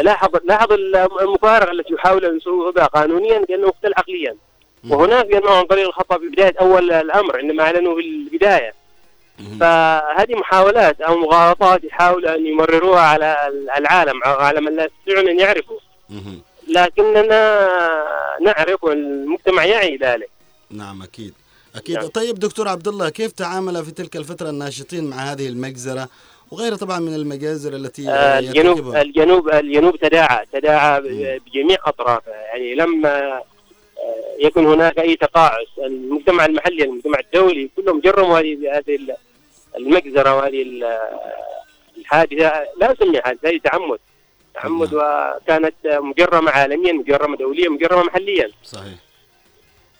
[0.00, 0.72] لاحظ لاحظ
[1.22, 4.36] المفارقة التي يحاول أن يسوقوا بها قانونيا كانه مختل عقليا.
[4.88, 8.74] وهناك بانه عن طريق الخطأ في بداية أول الأمر عندما أعلنوا في البداية.
[9.60, 13.36] فهذه محاولات أو مغالطات يحاولوا أن يمرروها على
[13.76, 15.78] العالم على من لا يستطيعون أن يعرفوا.
[16.68, 17.68] لكننا
[18.40, 20.30] نعرف والمجتمع يعي ذلك.
[20.70, 21.34] نعم أكيد.
[21.76, 21.96] أكيد.
[21.96, 22.06] نعم.
[22.06, 26.08] طيب دكتور عبد الله كيف تعامل في تلك الفترة الناشطين مع هذه المجزرة؟
[26.50, 29.02] وغيرها طبعا من المجازر التي آه، الجنوب يرتكبها.
[29.02, 31.00] الجنوب الجنوب تداعى تداعى
[31.46, 32.32] بجميع أطرافه.
[32.32, 33.42] يعني لما آه،
[34.38, 35.66] يكن هناك أي تقاعس.
[35.78, 39.16] المجتمع المحلي المجتمع الدولي كلهم جرموا هذه هذه ال-
[39.76, 40.98] المجزرة وهذه ال-
[41.98, 42.52] الحادثة.
[42.80, 43.98] لا اسميها حادثة هذه تعمد.
[44.54, 48.50] تعمد وكانت مجرمة عالميا مجرمة دوليا مجرمة محليا.
[48.64, 48.94] صحيح.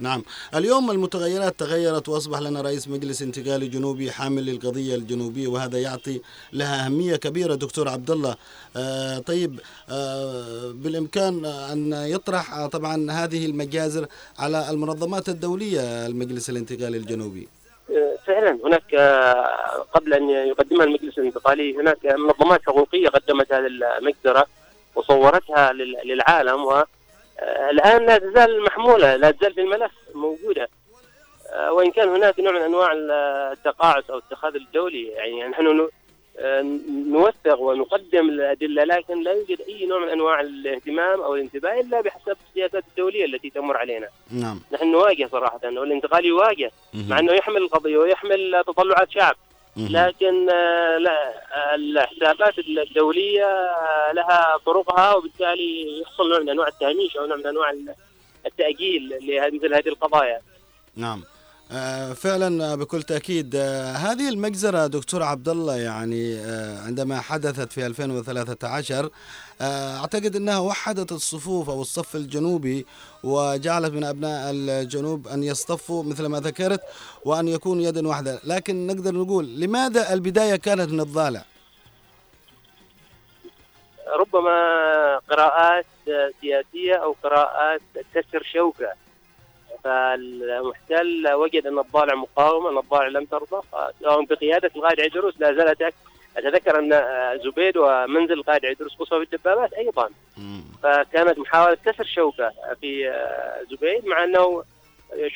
[0.00, 0.22] نعم.
[0.54, 6.20] اليوم المتغيرات تغيرت وأصبح لنا رئيس مجلس انتقالي جنوبي حامل للقضية الجنوبية وهذا يعطي
[6.52, 7.54] لها أهمية كبيرة.
[7.54, 8.36] دكتور عبد الله
[8.76, 14.06] آه طيب آه بالإمكان أن يطرح آه، طبعا هذه المجازر
[14.38, 17.48] على المنظمات الدولية المجلس الانتقالي الجنوبي.
[18.26, 23.66] فعلا هناك آه، قبل أن يقدمها المجلس الانتقالي هناك منظمات حقوقية قدمت هذه
[23.98, 24.46] المجزرة
[24.94, 26.64] وصورتها لل- للعالم
[27.42, 30.68] والان لا تزال محمولة لا تزال في الملف موجودة.
[31.52, 35.88] آه، وإن كان هناك نوع من أنواع التقاعس أو الاتخاذ الدولي يعني نحن
[36.38, 36.62] آه،
[37.06, 42.36] نوثق ونقدم الأدلة لكن لا يوجد أي نوع من أنواع الاهتمام أو الانتباه إلا بحسب
[42.48, 44.08] السياسات الدولية التي تمر علينا.
[44.30, 44.60] نعم.
[44.72, 46.70] نحن نواجه صراحة والانتقالي يواجه
[47.08, 49.36] مع إنه يحمل القضية ويحمل تطلعات شعب.
[49.76, 57.16] لكن آه، لا آه، الحسابات الدولية آه، لها طرقها وبالتالي يحصل نوع من أنواع التهميش
[57.16, 57.74] أو نوع من أنواع
[58.46, 60.40] التأجيل لمثل هذه القضايا.
[60.96, 61.22] نعم.
[62.14, 63.54] فعلا آه، بكل تأكيد.
[63.56, 69.10] آه، هذه المجزرة دكتور عبد الله يعني آه، عندما حدثت في 2013
[69.60, 72.86] آه، أعتقد إنها وحدت الصفوف أو الصف الجنوبي
[73.24, 76.80] وجعلت من أبناء الجنوب أن يصطفوا مثل ما ذكرت
[77.24, 81.44] وأن يكون يدا واحدة، لكن نقدر نقول لماذا البداية كانت من الضالع؟
[84.20, 84.50] ربما
[85.30, 87.80] قراءات آه، سياسية أو قراءات
[88.14, 89.09] كسر شوكة.
[89.84, 93.62] فالمحتل وجد أن الضالع مقاوم أن الضالع لم ترضى
[94.00, 95.94] سواء بقيادة القائد عيدروس لا زالت
[96.36, 100.10] أتذكر أن آه، زبيد ومنزل القائد عيدروس قصفوا بالدبابات أيضا.
[100.82, 104.64] فكانت محاولة كسر شوكة في آه، زبيد مع أنه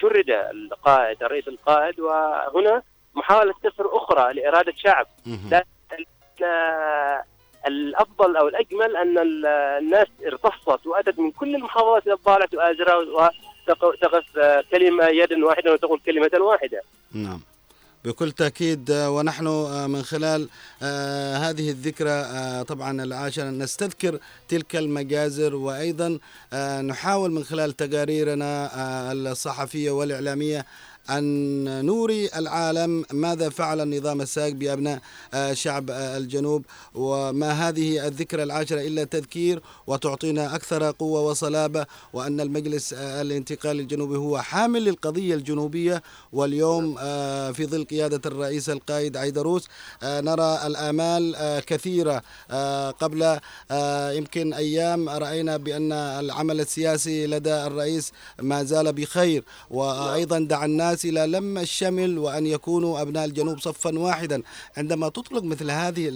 [0.00, 2.82] شرد القائد الرئيس القائد وهنا
[3.14, 5.50] محاولة كسر أخرى لإرادة شعب مهم.
[5.50, 5.64] لا
[6.44, 7.22] آه،
[7.66, 13.30] الأفضل أو الأجمل أن ال- الناس ارتصت وأتت من كل المحافظات إلى الضالع تؤازرها
[13.68, 16.82] وتقف آه، كلمة يدا واحدة وتقول كلمة واحدة.
[17.12, 17.40] نعم.
[18.04, 20.48] بكل تأكيد آه، ونحن آه، من خلال
[21.42, 22.24] هذه الذكرى
[22.64, 26.18] طبعا العاشرة نستذكر تلك المجازر وأيضا
[26.82, 28.70] نحاول من خلال تقاريرنا
[29.12, 30.64] الصحفية والإعلامية
[31.10, 35.00] أن نوري العالم ماذا فعل النظام السابق بأبناء
[35.34, 42.40] آه، شعب آه، الجنوب وما هذه الذكرى العاشرة إلا تذكير وتعطينا أكثر قوة وصلابة وأن
[42.40, 46.02] المجلس آه، الانتقالي الجنوبي هو حامل للقضية الجنوبية.
[46.32, 46.94] واليوم
[47.52, 49.68] في ظل قيادة الرئيس القائد عيدروس
[50.02, 51.36] نرى الآمال
[51.66, 52.22] كثيرة
[52.90, 53.38] قبل
[54.16, 59.44] يمكن أيام رأينا بأن العمل السياسي لدى الرئيس ما زال بخير.
[59.70, 64.42] وأيضا دعا الناس إلى لم الشمل وأن يكونوا أبناء الجنوب صفا واحدا.
[64.76, 66.12] عندما تطلق مثل هذه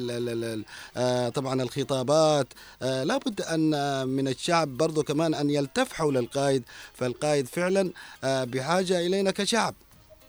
[0.97, 2.47] آه، طبعا الخطابات
[2.83, 3.71] آه، لابد أن
[4.09, 6.63] من الشعب برضو كمان أن يلتف حول القائد
[6.95, 7.91] فالقائد فعلا
[8.25, 9.75] آه، بحاجة إلينا كشعب.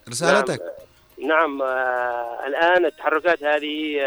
[0.09, 0.61] رسالتك.
[1.27, 3.97] نعم آه الآن التحركات هذه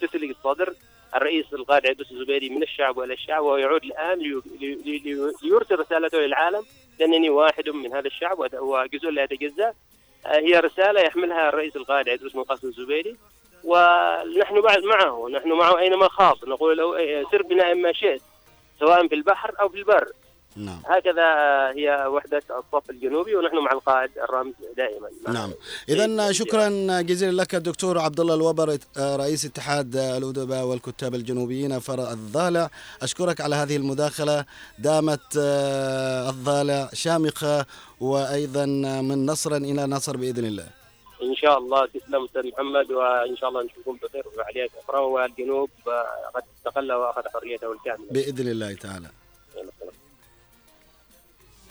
[0.00, 0.74] تثلق الصدر.
[1.14, 5.78] الرئيس القائد عيدروس الزبيري من الشعب وإلى الشعب وهو يعود الآن لي- لي- لي- ليرسل
[5.78, 6.62] رسالته للعالم.
[7.00, 9.74] لأنني واحد من هذا الشعب وهذا هو جزء لا يتجزأ.
[10.26, 13.16] آه هي رسالة يحملها الرئيس القائد عيدروس بن قاسم الزبيري
[13.64, 18.22] ونحن بعد معه نحن معه أينما خاض نقول له إيه، سر بنا إما شئت
[18.80, 20.08] سواء في البحر أو في البر.
[20.56, 20.82] نعم.
[20.86, 21.24] هكذا
[21.76, 25.08] هي وحدة الصف الجنوبي ونحن مع القائد الرامز دائما.
[25.28, 25.50] نعم.
[25.88, 32.70] اذا شكرا جزيلا لك الدكتور عبد الله الوبر رئيس اتحاد الأدباء والكتاب الجنوبيين فرع الضالع.
[33.02, 34.44] أشكرك على هذه المداخلة.
[34.78, 37.66] دامت آه، الضالع شامخة
[38.00, 38.66] وأيضا
[39.02, 40.66] من نصر إلى نصر بإذن الله.
[41.22, 41.86] إن شاء الله.
[41.86, 47.22] تسلم أستاذ محمد وإن شاء الله نشوفكم بخير وفعاليات أخرى والجنوب آه، قد استقل وأخذ
[47.34, 48.06] حريته الكاملة.
[48.10, 49.19] بإذن الله تعالى.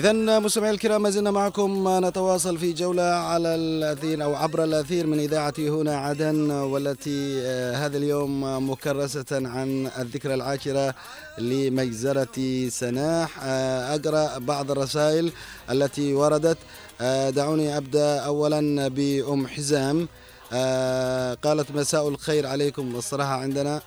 [0.00, 1.88] إذا مستمعي الكرام ما زلنا معكم.
[1.88, 7.96] نتواصل في جولة على الأثير أو عبر الأثير من إذاعة هنا عدن والتي آه، هذا
[7.96, 10.94] اليوم مكرسة عن الذكرى العاشرة
[11.38, 13.38] لمجزرة سناح.
[13.42, 15.32] آه، أقرأ بعض الرسائل
[15.70, 16.58] التي وردت.
[17.00, 20.08] آه، دعوني أبدأ أولا بأم حزام.
[21.44, 22.96] قالت مساء الخير عليكم.
[22.96, 23.82] الصراحة عندنا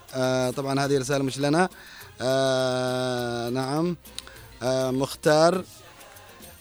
[0.57, 1.69] طبعا هذه رسالة مش لنا.
[3.49, 3.95] نعم.
[4.99, 5.63] مختار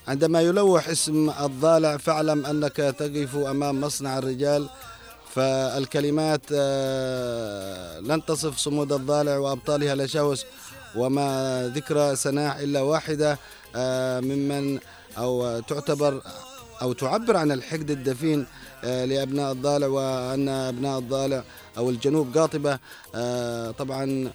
[0.08, 4.68] عندما يلوح اسم الضالع فاعلم أنك تقف أمام مصنع الرجال
[5.34, 10.44] فالكلمات آه، لن تصف صمود الضالع وأبطالها لشوس
[10.96, 13.38] وما ذكرى سناح إلا واحدة
[13.76, 14.78] آه، ممن
[15.18, 16.22] أو تعتبر
[16.82, 18.46] أو تعبر عن الحقد الدفين
[18.84, 21.42] آه، لأبناء الضالع وأن أبناء الضالع
[21.78, 22.78] أو الجنوب قاطبه
[23.14, 24.30] آه، طبعا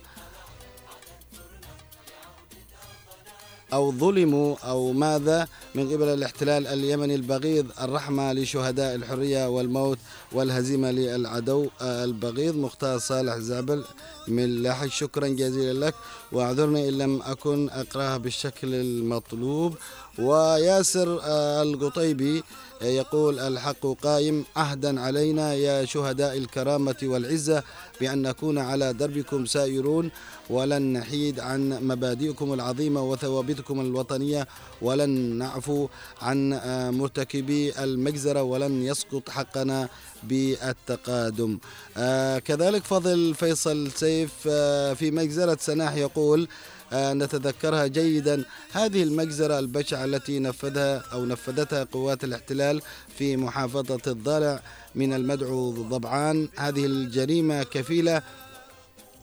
[3.74, 9.98] أو ظلموا أو ماذا من قبل الاحتلال اليمني البغيض الرحمة لشهداء الحرية والموت
[10.32, 13.84] والهزيمة للعدو البغيض مختار صالح زابل
[14.28, 15.96] من لاحق شكرا جزيلا لك.
[16.32, 19.76] واعذرني إن لم أكن أقرأها بالشكل المطلوب.
[20.20, 21.20] وياسر
[21.62, 22.44] القطيبي
[22.82, 27.64] يقول الحق قائم عهدا علينا يا شهداء الكرامة والعزة
[28.02, 30.12] بأن نكون على دربكم سائرون
[30.50, 34.48] ولن نحيد عن مبادئكم العظيمة وثوابتكم الوطنية
[34.82, 35.88] ولن نعفو
[36.22, 36.50] عن
[36.94, 39.90] مرتكبي المجزرة ولن يسقط حقنا
[40.24, 41.58] بالتقادم.
[41.98, 46.48] آه، كذلك فضل فيصل سيف آه، في مجزرة سناح يقول
[46.94, 48.44] نتذكرها جيدا.
[48.72, 52.82] هذه المجزرة البشعة التي نفذها أو نفذتها قوات الاحتلال
[53.18, 54.62] في محافظة الضالع
[54.96, 56.50] من المدعو ضبعان.
[56.56, 58.22] هذه الجريمة كفيلة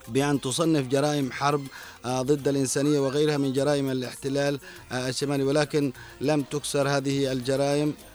[0.09, 1.67] بأن تصنف جرائم حرب
[2.05, 4.59] آه، ضد الإنسانية وغيرها من جرائم الاحتلال
[4.93, 5.43] آه، الشمالي.
[5.43, 7.89] ولكن لم تكسر هذه الجرائم.
[7.89, 8.14] آه،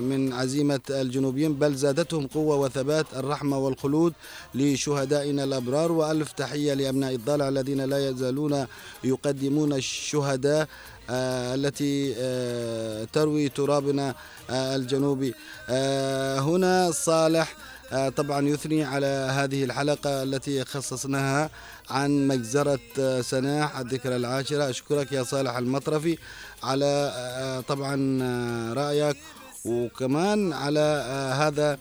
[0.00, 4.12] من عزيمة الجنوبيين بل زادتهم قوة وثبات الرحمة والخلود
[4.54, 5.92] لشهدائنا الأبرار.
[5.92, 8.66] وألف تحية لأبناء الضالع الذين لا يزالون
[9.04, 10.68] يقدمون الشهداء
[11.10, 14.14] آه، التي آه، تروي ترابنا
[14.50, 15.34] آه، الجنوبي.
[15.68, 17.56] آه، هنا صالح
[17.92, 21.50] آه، طبعا يثني على هذه الحلقة التي خصصناها
[21.90, 24.70] عن مجزرة آه، سناح الذكرى العاشرة.
[24.70, 26.18] أشكرك يا صالح المطرفي.
[26.64, 29.16] على آه، طبعا آه، رأيك
[29.64, 31.78] وكمان على آه، هذا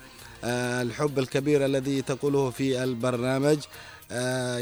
[0.83, 3.59] الحب الكبير الذي تقوله في البرنامج.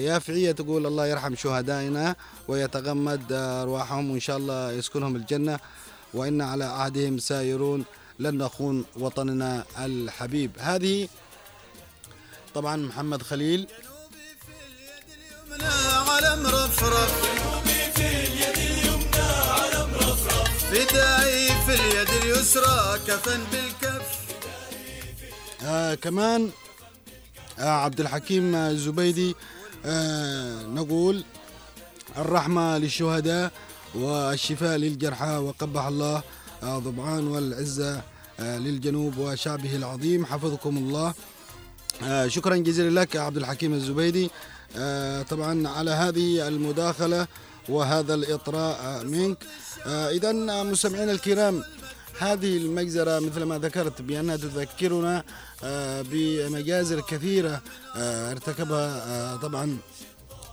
[0.08, 2.16] يا فعية تقول الله يرحم شهدائنا
[2.48, 5.60] ويتغمد أرواحهم وإن شاء الله يسكنهم الجنة
[6.14, 7.86] وإن على عهدهم سائرون.
[8.20, 10.52] لن نخون وطننا الحبيب.
[10.60, 11.08] هذه
[12.54, 13.68] طبعا محمد خليل.
[15.50, 15.66] يمنى
[16.10, 16.36] على
[20.72, 24.08] فدائي في اليد اليسرى كفن بالكف.
[25.64, 26.50] آه كمان
[27.60, 29.36] آه عبد الحكيم الزبيدي
[29.86, 31.24] آه نقول
[32.18, 33.52] الرحمة للشهداء
[33.96, 36.24] والشفاء للجرحى وقبح الله
[36.64, 38.02] آه ضبعان والعزة
[38.40, 40.26] آه للجنوب وشعبه العظيم.
[40.26, 41.14] حفظكم الله.
[42.04, 44.30] آه شكرا جزيلا لك عبد الحكيم الزبيدي.
[44.78, 47.28] آه طبعا على هذه المداخلة
[47.70, 49.38] وهذا الإطراء آه منك
[49.86, 50.32] آه إذا
[50.64, 51.64] مستمعينا الكرام
[52.20, 55.24] هذه المجزرة مثل ما ذكرت بأنها تذكرنا
[55.64, 57.62] آه بمجازر كثيرة
[57.96, 59.78] آه ارتكبها آه طبعا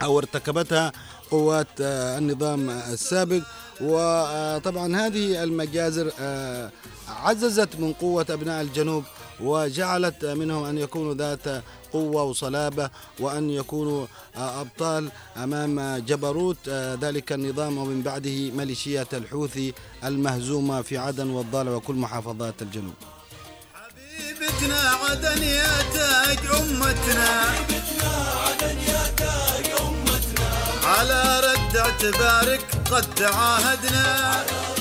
[0.02, 0.92] أو ارتكبتها
[1.30, 3.42] قوات آه، النظام السابق.
[3.80, 6.70] وطبعا هذه المجازر آه،
[7.08, 9.04] عززت من قوة أبناء الجنوب
[9.40, 11.62] وجعلت منهم أن يكونوا ذات
[11.92, 16.56] قوة وصلابة وأن يكونوا آه، أبطال أمام جبروت.
[16.68, 19.74] آه، ذلك النظام ومن بعده ميليشيات الحوثي
[20.04, 22.94] المهزومة في عدن والضالع وكل محافظات الجنوب.
[23.74, 27.48] حبيبتنا عدن يا تاج أمتنا.
[30.84, 32.60] على رد اعتبارك
[32.90, 34.77] قد تعاهدنا فداك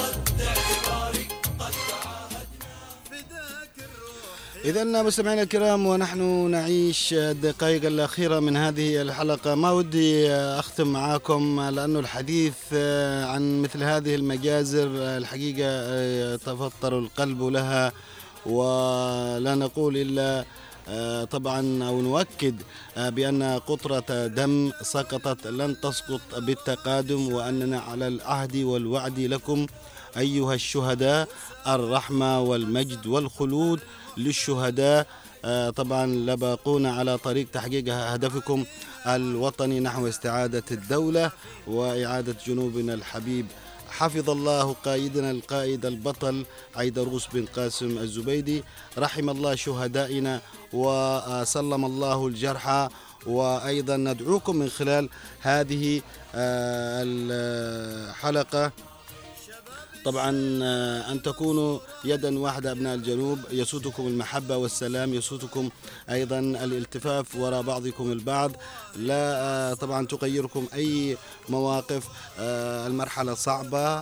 [4.68, 9.56] إذا مستمعينا الكرام ونحن نعيش الدقائق الأخيرة من هذه الحلقة.
[9.56, 12.74] ما ودي أختم معاكم لأنه الحديث
[13.32, 17.92] عن مثل هذه المجازر الحقيقة تفطر القلب لها
[18.46, 20.46] ولا نقول إلا
[21.26, 22.56] طبعا أو نؤكد
[22.98, 29.66] بأن قطرة دم سقطت لن تسقط بالتقادم وأننا على العهد والوعد لكم
[30.18, 31.28] أيها الشهداء
[31.68, 33.80] الرحمة والمجد والخلود.
[34.18, 35.08] للشهداء.
[35.46, 38.66] آه، طبعا لباقون على طريق تحقيق هدفكم
[39.08, 41.32] الوطني نحو استعادة الدولة
[41.68, 43.46] وإعادة جنوبنا الحبيب.
[43.90, 46.46] حفظ الله قائدنا القائد البطل
[46.76, 48.64] عيدروس بن قاسم الزبيدي.
[48.98, 50.42] رحم الله شهدائنا
[50.74, 52.90] وسلم الله الجرحى
[53.26, 55.10] وأيضا ندعوكم من خلال
[55.42, 56.02] هذه
[56.36, 58.72] آه، الحلقة
[60.06, 63.40] طبعا آه، أن تكونوا يدا واحدة أبناء الجنوب.
[63.52, 65.70] يسودكم المحبة والسلام يسودكم
[66.10, 68.52] أيضا الالتفاف وراء بعضكم البعض.
[68.96, 71.18] لا آه، طبعا تغيركم أي
[71.50, 72.08] مواقف
[72.40, 74.00] آه، المرحلة صعبة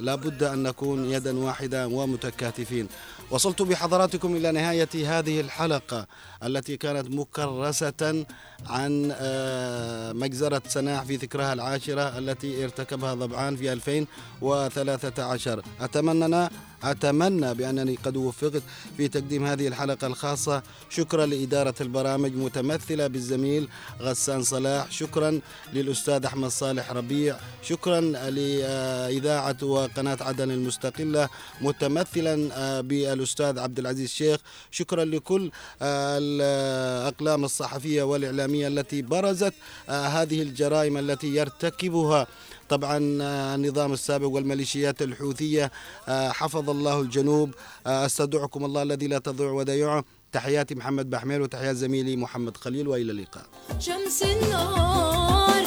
[0.00, 2.88] لا بد أن نكون يدا واحدة ومتكاتفين.
[3.30, 6.06] وصلت بحضراتكم إلى نهاية هذه الحلقة.
[6.42, 8.26] التي كانت مكرسة
[8.66, 16.48] عن آه، مجزرة سناح في ذكرها العاشرة التي ارتكبها ضبعان في 2013 أتمنى
[16.84, 18.62] أتمنى بأنني قد وفقت
[18.96, 20.62] في تقديم هذه الحلقة الخاصة.
[20.90, 23.68] شكرا لإدارة البرامج متمثلة بالزميل
[24.00, 24.90] غسان صلاح.
[24.90, 25.40] شكرا
[25.72, 27.36] للأستاذ أحمد صالح ربيع.
[27.62, 31.28] شكرا لإذاعة وقناة عدن المستقلة
[31.60, 35.50] متمثلا آه، بالأستاذ عبد العزيز الشيخ شكرا لكل
[35.82, 39.54] آه، الأقلام الصحفية والإعلامية التي برزت
[39.88, 42.26] آه، هذه الجرائم التي يرتكبها
[42.68, 45.70] طبعا آه، النظام السابق والميليشيات الحوثية
[46.08, 47.50] آه، حفظ الله الجنوب.
[47.86, 53.44] أستودعكم الله الذي لا تضيع ودائعه تحياتي محمد بحمير وتحيات زميلي محمد خليل وإلى اللقاء.
[53.78, 55.64] شمس النهار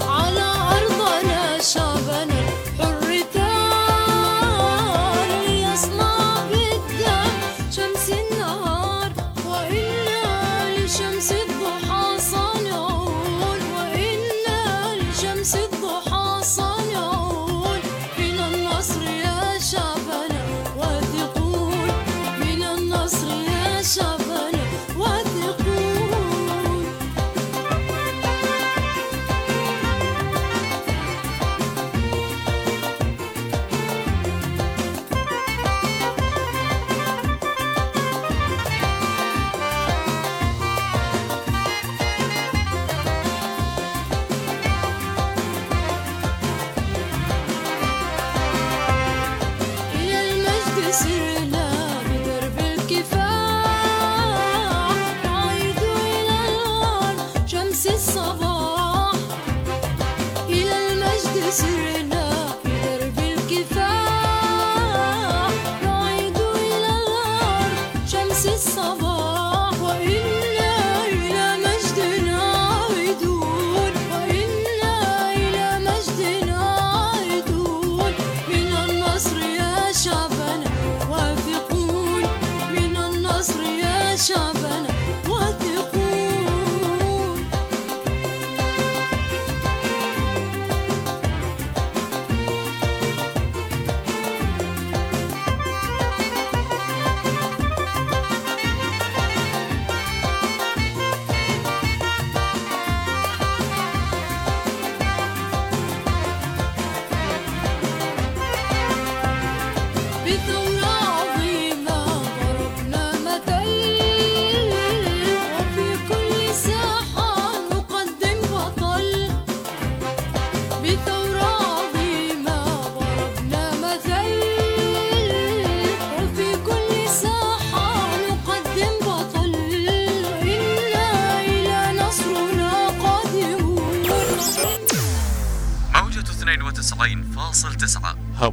[0.00, 0.46] على
[0.76, 2.35] أرضنا شعبنا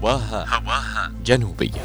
[0.03, 1.81] هواها هواها جنوبية